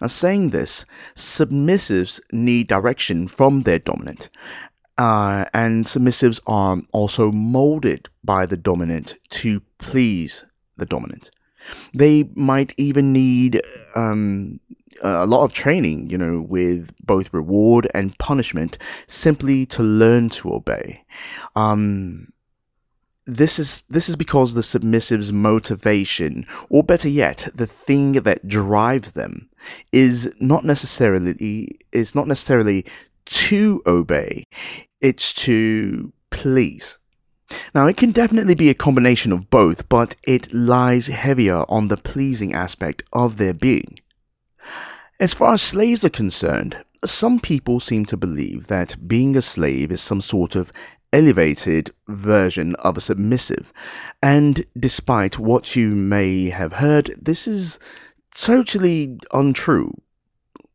Now, 0.01 0.09
saying 0.09 0.51
this, 0.51 0.85
submissives 1.15 2.21
need 2.33 2.67
direction 2.67 3.29
from 3.29 3.63
their 3.63 3.79
dominant, 3.79 4.29
uh, 4.99 5.47
and 5.55 5.87
submissives 5.87 6.39
are 6.47 6.83
also 6.93 7.33
molded 7.33 8.11
by 8.23 8.45
the 8.45 8.59
dominant 8.59 9.15
to 9.31 9.63
please 9.79 10.45
the 10.77 10.85
dominant. 10.85 11.31
They 11.95 12.25
might 12.35 12.75
even 12.77 13.13
need 13.13 13.63
um, 13.95 14.61
a 15.03 15.27
lot 15.27 15.45
of 15.45 15.53
training, 15.53 16.11
you 16.11 16.19
know, 16.19 16.41
with 16.41 16.93
both 17.05 17.33
reward 17.33 17.89
and 17.95 18.17
punishment, 18.19 18.79
simply 19.07 19.67
to 19.67 19.83
learn 19.83 20.29
to 20.31 20.53
obey. 20.53 21.05
Um, 21.57 22.33
this 23.27 23.59
is 23.59 23.83
this 23.89 24.09
is 24.09 24.17
because 24.17 24.55
the 24.55 24.63
submissive's 24.63 25.33
motivation, 25.33 26.47
or 26.69 26.83
better 26.83 27.09
yet, 27.09 27.49
the 27.55 27.67
thing 27.67 28.13
that 28.13 28.49
drives 28.49 29.13
them, 29.13 29.49
is 29.93 30.33
not 30.41 30.65
necessarily 30.65 31.79
is 31.93 32.15
not 32.15 32.27
necessarily 32.27 32.85
to 33.27 33.83
obey. 33.87 34.45
It's 35.01 35.33
to 35.35 36.13
please. 36.31 36.99
Now, 37.75 37.87
it 37.87 37.97
can 37.97 38.13
definitely 38.13 38.55
be 38.55 38.71
a 38.71 38.75
combination 38.75 39.33
of 39.33 39.51
both, 39.51 39.89
but 39.89 40.15
it 40.23 40.53
lies 40.53 41.09
heavier 41.09 41.65
on 41.69 41.89
the 41.89 41.97
pleasing 41.97 42.55
aspect 42.55 43.03
of 43.13 43.37
their 43.37 43.55
being. 43.55 43.99
As 45.19 45.35
far 45.35 45.55
as 45.55 45.63
slaves 45.63 46.05
are 46.05 46.11
concerned, 46.11 46.83
some 47.05 47.41
people 47.41 47.81
seem 47.81 48.05
to 48.07 48.17
believe 48.17 48.67
that 48.67 49.07
being 49.07 49.37
a 49.37 49.43
slave 49.43 49.93
is 49.93 50.01
some 50.01 50.21
sort 50.21 50.57
of 50.57 50.73
elevated 51.13 51.91
version 52.09 52.75
of 52.77 52.97
a 52.97 53.01
submissive, 53.01 53.73
and 54.23 54.65
despite 54.79 55.39
what 55.39 55.75
you 55.75 55.95
may 55.95 56.51
have 56.51 56.75
heard, 56.75 57.15
this 57.21 57.49
is 57.49 57.79
totally 58.35 59.19
untrue. 59.33 59.93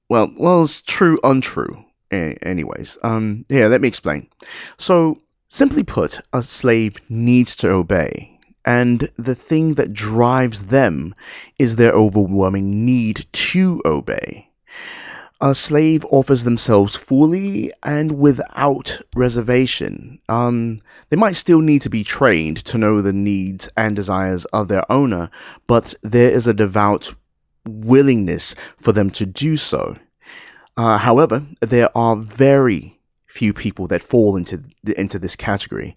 Well, 0.10 0.32
well, 0.38 0.64
it's 0.64 0.82
true, 0.82 1.18
untrue. 1.24 1.86
anyways, 2.12 2.98
um, 3.02 3.46
yeah, 3.50 3.68
let 3.68 3.82
me 3.82 3.88
explain. 3.88 4.28
So, 4.78 5.22
Simply 5.56 5.84
put, 5.84 6.20
a 6.34 6.42
slave 6.42 6.98
needs 7.08 7.56
to 7.56 7.70
obey, 7.72 8.35
and 8.66 9.10
the 9.16 9.36
thing 9.36 9.76
that 9.76 9.94
drives 9.94 10.66
them 10.66 11.14
is 11.58 11.76
their 11.76 11.94
overwhelming 11.94 12.84
need 12.84 13.28
to 13.32 13.82
obey. 13.86 14.50
A 15.40 15.54
slave 15.54 16.06
offers 16.10 16.44
themselves 16.44 16.96
fully 16.96 17.72
and 17.84 18.18
without 18.18 19.02
reservation. 19.16 20.20
Um, 20.28 20.80
they 21.10 21.18
might 21.18 21.36
still 21.36 21.60
need 21.60 21.82
to 21.84 21.90
be 21.90 22.04
trained 22.04 22.58
to 22.66 22.78
know 22.78 23.02
the 23.02 23.14
needs 23.14 23.70
and 23.78 23.96
desires 23.96 24.46
of 24.46 24.70
their 24.70 24.90
owner, 24.92 25.30
but 25.68 25.94
there 26.02 26.32
is 26.32 26.48
a 26.48 26.54
devout 26.54 27.14
willingness 27.66 28.56
for 28.78 28.92
them 28.92 29.12
to 29.12 29.26
do 29.26 29.58
so. 29.58 29.98
Uh, 30.78 30.98
however, 30.98 31.46
there 31.62 31.96
are 31.96 32.16
very 32.16 32.95
few 33.36 33.54
people 33.54 33.86
that 33.88 34.02
fall 34.02 34.38
into 34.38 34.64
into 34.98 35.20
this 35.20 35.36
category, 35.36 35.96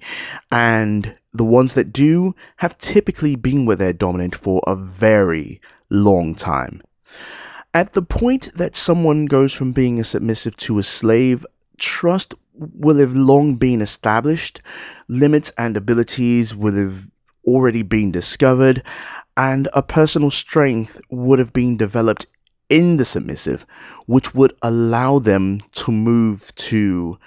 and 0.51 1.14
the 1.33 1.44
ones 1.44 1.74
that 1.74 1.92
do 1.92 2.35
have 2.57 2.77
typically 2.79 3.37
been 3.37 3.64
with 3.64 3.79
their 3.79 3.92
dominant 3.92 4.35
for 4.35 4.61
a 4.66 4.74
very 4.74 5.61
long 5.88 6.35
time. 6.35 6.83
At 7.72 7.92
the 7.92 8.03
point 8.03 8.51
that 8.57 8.74
someone 8.74 9.27
goes 9.27 9.53
from 9.53 9.72
being 9.72 10.01
a 10.01 10.05
submissive 10.05 10.57
to 10.59 10.79
a 10.79 10.83
slave, 10.83 11.46
trust 11.79 12.35
will 12.55 12.98
have 12.98 13.14
long 13.14 13.55
been 13.55 13.81
established, 13.81 14.61
limits 15.07 15.53
and 15.57 15.77
abilities 15.77 16.57
will 16.57 16.74
have 16.74 17.09
already 17.46 17.83
been 17.83 18.11
discovered, 18.11 18.83
and 19.37 19.68
a 19.72 19.83
personal 19.83 20.31
strength 20.31 21.01
would 21.09 21.38
have 21.38 21.53
been 21.53 21.77
developed 21.77 22.27
in 22.68 22.96
the 22.96 23.04
submissive, 23.04 23.66
which 24.07 24.35
would 24.35 24.54
allow 24.62 25.18
them 25.18 25.61
to 25.72 25.92
move 25.92 26.54
to 26.57 27.18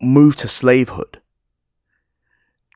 move 0.00 0.36
to 0.36 0.48
slavehood. 0.48 1.20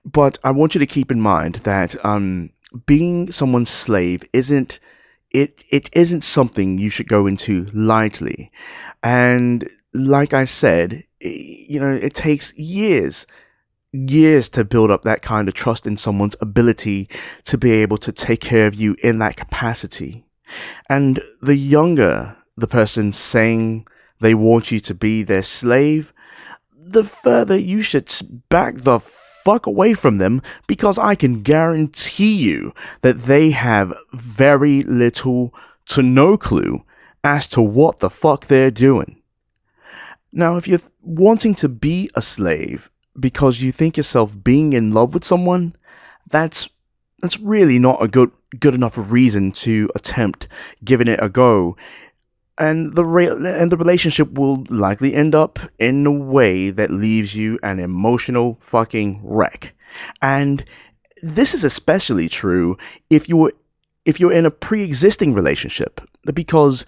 But 0.05 0.39
I 0.43 0.51
want 0.51 0.75
you 0.75 0.79
to 0.79 0.87
keep 0.87 1.11
in 1.11 1.21
mind 1.21 1.57
that 1.57 2.03
um, 2.05 2.51
being 2.87 3.31
someone's 3.31 3.71
slave 3.71 4.23
isn't 4.33 4.81
it 5.31 5.65
it 5.71 5.89
isn't 5.93 6.25
something 6.25 6.79
you 6.79 6.91
should 6.91 7.09
go 7.09 7.27
into 7.27 7.67
lightly. 7.73 8.51
And 9.03 9.69
like 9.93 10.33
I 10.33 10.45
said, 10.45 11.05
you 11.21 11.81
know, 11.81 11.93
it 11.93 12.15
takes 12.15 12.55
years 12.55 13.27
years 13.93 14.49
to 14.49 14.65
build 14.65 14.91
up 14.91 15.03
that 15.03 15.23
kind 15.23 15.49
of 15.49 15.55
trust 15.55 15.87
in 15.87 15.97
someone's 15.97 16.37
ability 16.41 17.09
to 17.45 17.59
be 17.59 17.73
able 17.73 17.99
to 17.99 18.13
take 18.13 18.41
care 18.41 18.67
of 18.67 18.75
you 18.75 18.95
in 19.03 19.19
that 19.19 19.37
capacity. 19.37 20.25
And 20.89 21.21
the 21.41 21.57
younger 21.57 22.37
the 22.57 22.69
person 22.69 23.13
saying 23.13 23.87
they 24.21 24.35
want 24.35 24.71
you 24.71 24.81
to 24.81 24.95
be 24.95 25.23
their 25.23 25.43
slave, 25.43 26.13
the 26.77 27.05
further 27.05 27.57
you 27.57 27.83
should 27.83 28.13
back 28.49 28.77
the 28.77 29.01
fuck 29.01 29.67
away 29.67 29.95
from 29.95 30.19
them 30.19 30.43
because 30.67 30.99
I 30.99 31.15
can 31.15 31.43
guarantee 31.43 32.35
you 32.35 32.75
that 33.01 33.23
they 33.23 33.51
have 33.51 33.95
very 34.13 34.83
little 34.83 35.55
to 35.87 36.03
no 36.03 36.37
clue 36.37 36.85
as 37.25 37.47
to 37.49 37.63
what 37.63 37.99
the 37.99 38.11
fuck 38.11 38.47
they're 38.47 38.71
doing. 38.71 39.23
Now, 40.33 40.57
if 40.57 40.69
you're 40.69 40.81
wanting 41.03 41.55
to 41.57 41.69
be 41.69 42.11
a 42.15 42.23
slave 42.23 42.91
because 43.19 43.61
you 43.61 43.73
think 43.73 43.97
yourself 43.97 44.37
being 44.43 44.73
in 44.73 44.93
love 44.93 45.15
with 45.15 45.25
someone, 45.25 45.75
that's 46.29 46.69
that's 47.21 47.39
really 47.41 47.79
not 47.79 48.03
a 48.03 48.09
good 48.09 48.31
good 48.59 48.75
enough 48.75 48.95
reason 48.97 49.53
to 49.53 49.89
attempt 49.95 50.49
giving 50.85 51.09
it 51.09 51.23
a 51.23 51.29
go 51.29 51.77
and 52.61 52.93
the 52.93 53.05
re- 53.05 53.29
and 53.29 53.71
the 53.71 53.77
relationship 53.77 54.33
will 54.33 54.65
likely 54.69 55.15
end 55.15 55.35
up 55.35 55.59
in 55.79 56.05
a 56.07 56.13
way 56.13 56.71
that 56.71 56.91
leaves 56.91 57.35
you 57.35 57.59
an 57.63 57.81
emotional 57.81 58.61
fucking 58.61 59.21
wreck. 59.25 59.75
And 60.21 60.63
this 61.23 61.55
is 61.55 61.65
especially 61.65 62.29
true 62.29 62.77
if 63.09 63.29
you're 63.29 63.53
if 64.05 64.21
you're 64.21 64.33
in 64.33 64.47
a 64.47 64.51
pre-existing 64.51 65.33
relationship 65.33 66.03
because 66.25 66.85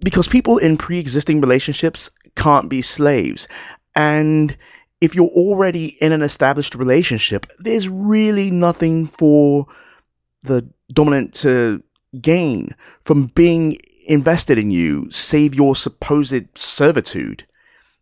because 0.00 0.28
people 0.28 0.58
in 0.58 0.76
pre-existing 0.76 1.40
relationships 1.40 2.10
can't 2.36 2.68
be 2.68 2.82
slaves 2.82 3.48
and 3.94 4.56
if 5.02 5.14
you're 5.14 5.26
already 5.28 5.86
in 6.00 6.12
an 6.12 6.22
established 6.22 6.74
relationship 6.74 7.46
there's 7.58 7.88
really 7.88 8.50
nothing 8.50 9.06
for 9.06 9.66
the 10.42 10.68
dominant 10.92 11.34
to 11.34 11.82
gain 12.20 12.74
from 13.02 13.26
being 13.26 13.78
invested 14.06 14.58
in 14.58 14.70
you 14.70 15.10
save 15.10 15.54
your 15.54 15.76
supposed 15.76 16.58
servitude. 16.58 17.46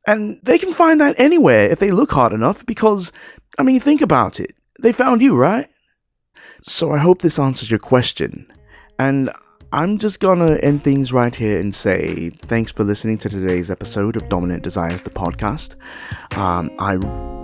And 0.06 0.40
they 0.42 0.58
can 0.58 0.72
find 0.72 1.00
that 1.00 1.18
anywhere 1.18 1.70
if 1.70 1.78
they 1.78 1.90
look 1.90 2.12
hard 2.12 2.32
enough 2.32 2.64
because, 2.64 3.12
I 3.58 3.62
mean, 3.62 3.80
think 3.80 4.00
about 4.00 4.40
it. 4.40 4.54
They 4.80 4.92
found 4.92 5.20
you, 5.20 5.36
right? 5.36 5.68
So 6.62 6.92
I 6.92 6.98
hope 6.98 7.20
this 7.20 7.38
answers 7.38 7.70
your 7.70 7.78
question. 7.78 8.50
And 8.98 9.30
I'm 9.72 9.98
just 9.98 10.18
gonna 10.18 10.56
end 10.56 10.83
things 10.83 11.12
right 11.12 11.33
here 11.33 11.61
and 11.61 11.72
say 11.72 12.30
thanks 12.30 12.72
for 12.72 12.83
listening 12.83 13.18
to 13.18 13.28
today's 13.28 13.70
episode 13.70 14.16
of 14.16 14.28
Dominant 14.28 14.64
Desires, 14.64 15.00
the 15.02 15.11
podcast. 15.11 15.76
Um, 16.37 16.72
I 16.80 16.94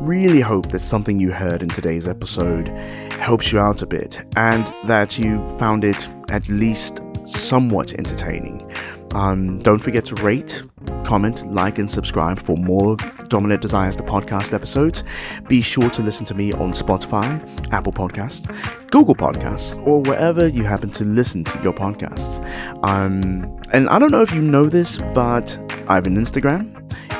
really 0.03 0.41
hope 0.41 0.73
that 0.73 0.81
something 0.81 1.21
you 1.21 1.31
heard 1.31 1.63
in 1.63 1.69
today's 1.69 2.09
episode 2.09 2.67
helps 3.13 3.53
you 3.53 3.61
out 3.61 3.81
a 3.83 3.87
bit 3.87 4.27
and 4.35 4.67
that 4.89 5.17
you 5.17 5.39
found 5.59 5.85
it 5.85 6.09
at 6.29 6.49
least 6.49 7.01
somewhat 7.27 7.93
entertaining. 7.95 8.71
Um, 9.15 9.57
don't 9.57 9.83
forget 9.83 10.05
to 10.07 10.15
rate, 10.17 10.63
comment, 11.05 11.51
like, 11.53 11.79
and 11.79 11.91
subscribe 11.91 12.39
for 12.39 12.57
more 12.57 12.97
Dominant 13.29 13.63
Desires 13.63 13.97
the 13.97 14.03
podcast 14.03 14.53
episodes. 14.53 15.05
Be 15.49 15.61
sure 15.61 15.91
to 15.91 16.03
listen 16.03 16.27
to 16.27 16.35
me 16.35 16.53
on 16.53 16.73
Spotify, 16.73 17.27
Apple 17.73 17.93
Podcasts, 17.93 18.47
Google 18.91 19.15
Podcasts, 19.15 19.75
or 19.87 20.01
wherever 20.03 20.47
you 20.47 20.65
happen 20.65 20.91
to 20.91 21.05
listen 21.05 21.45
to 21.45 21.63
your 21.63 21.73
podcasts. 21.73 22.45
Um, 22.87 23.61
and 23.73 23.89
I 23.89 23.99
don't 23.99 24.13
know 24.13 24.23
if 24.23 24.33
you 24.33 24.43
know 24.43 24.67
this, 24.67 24.99
but 25.15 25.59
I 25.89 25.95
have 25.95 26.07
an 26.07 26.17
Instagram. 26.17 26.73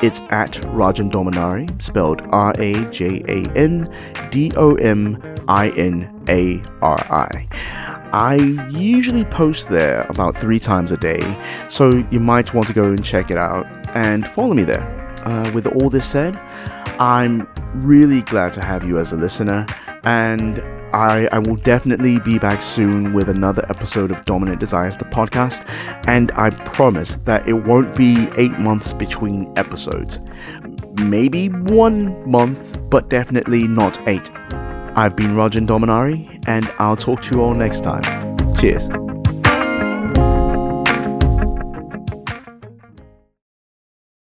It's 0.03 0.21
at 0.29 0.53
Rajan 0.75 1.11
Dominari, 1.11 1.81
spelled 1.81 2.21
R 2.29 2.53
A 2.59 2.85
J 2.91 3.23
A 3.27 3.49
N 3.57 3.91
D 4.29 4.51
O 4.55 4.75
M 4.75 5.21
I 5.47 5.69
N 5.69 6.23
A 6.29 6.61
R 6.81 6.99
I. 7.09 7.47
I 8.13 8.35
usually 8.69 9.25
post 9.25 9.69
there 9.69 10.03
about 10.09 10.39
three 10.39 10.59
times 10.59 10.91
a 10.91 10.97
day, 10.97 11.21
so 11.69 12.03
you 12.11 12.19
might 12.19 12.53
want 12.53 12.67
to 12.67 12.73
go 12.73 12.85
and 12.85 13.03
check 13.03 13.31
it 13.31 13.37
out 13.37 13.65
and 13.95 14.27
follow 14.29 14.53
me 14.53 14.63
there. 14.63 14.85
Uh, 15.25 15.51
with 15.53 15.67
all 15.67 15.89
this 15.89 16.05
said, 16.05 16.35
I'm 16.99 17.47
really 17.73 18.21
glad 18.21 18.53
to 18.53 18.61
have 18.61 18.83
you 18.83 18.97
as 18.97 19.11
a 19.11 19.17
listener, 19.17 19.65
and 20.03 20.59
I, 20.93 21.27
I 21.33 21.39
will 21.39 21.57
definitely 21.57 22.19
be 22.19 22.39
back 22.39 22.61
soon 22.63 23.13
with 23.13 23.27
another 23.27 23.65
episode 23.69 24.09
of 24.09 24.23
Dominant 24.23 24.59
Desires, 24.59 24.95
the 24.95 25.05
podcast, 25.05 25.67
and 26.07 26.31
I 26.31 26.49
promise 26.49 27.17
that 27.25 27.47
it 27.47 27.53
won't 27.53 27.93
be 27.95 28.29
eight 28.37 28.57
months 28.57 28.93
between 28.93 29.51
episodes. 29.57 30.19
Maybe 31.01 31.49
one 31.49 32.29
month, 32.29 32.79
but 32.89 33.09
definitely 33.09 33.67
not 33.67 33.99
eight. 34.07 34.31
I've 34.97 35.15
been 35.15 35.31
Rajan 35.31 35.67
Dominari, 35.67 36.43
and 36.47 36.67
I'll 36.79 36.95
talk 36.95 37.21
to 37.21 37.35
you 37.35 37.43
all 37.43 37.53
next 37.53 37.83
time. 37.83 38.01
Cheers. 38.55 38.89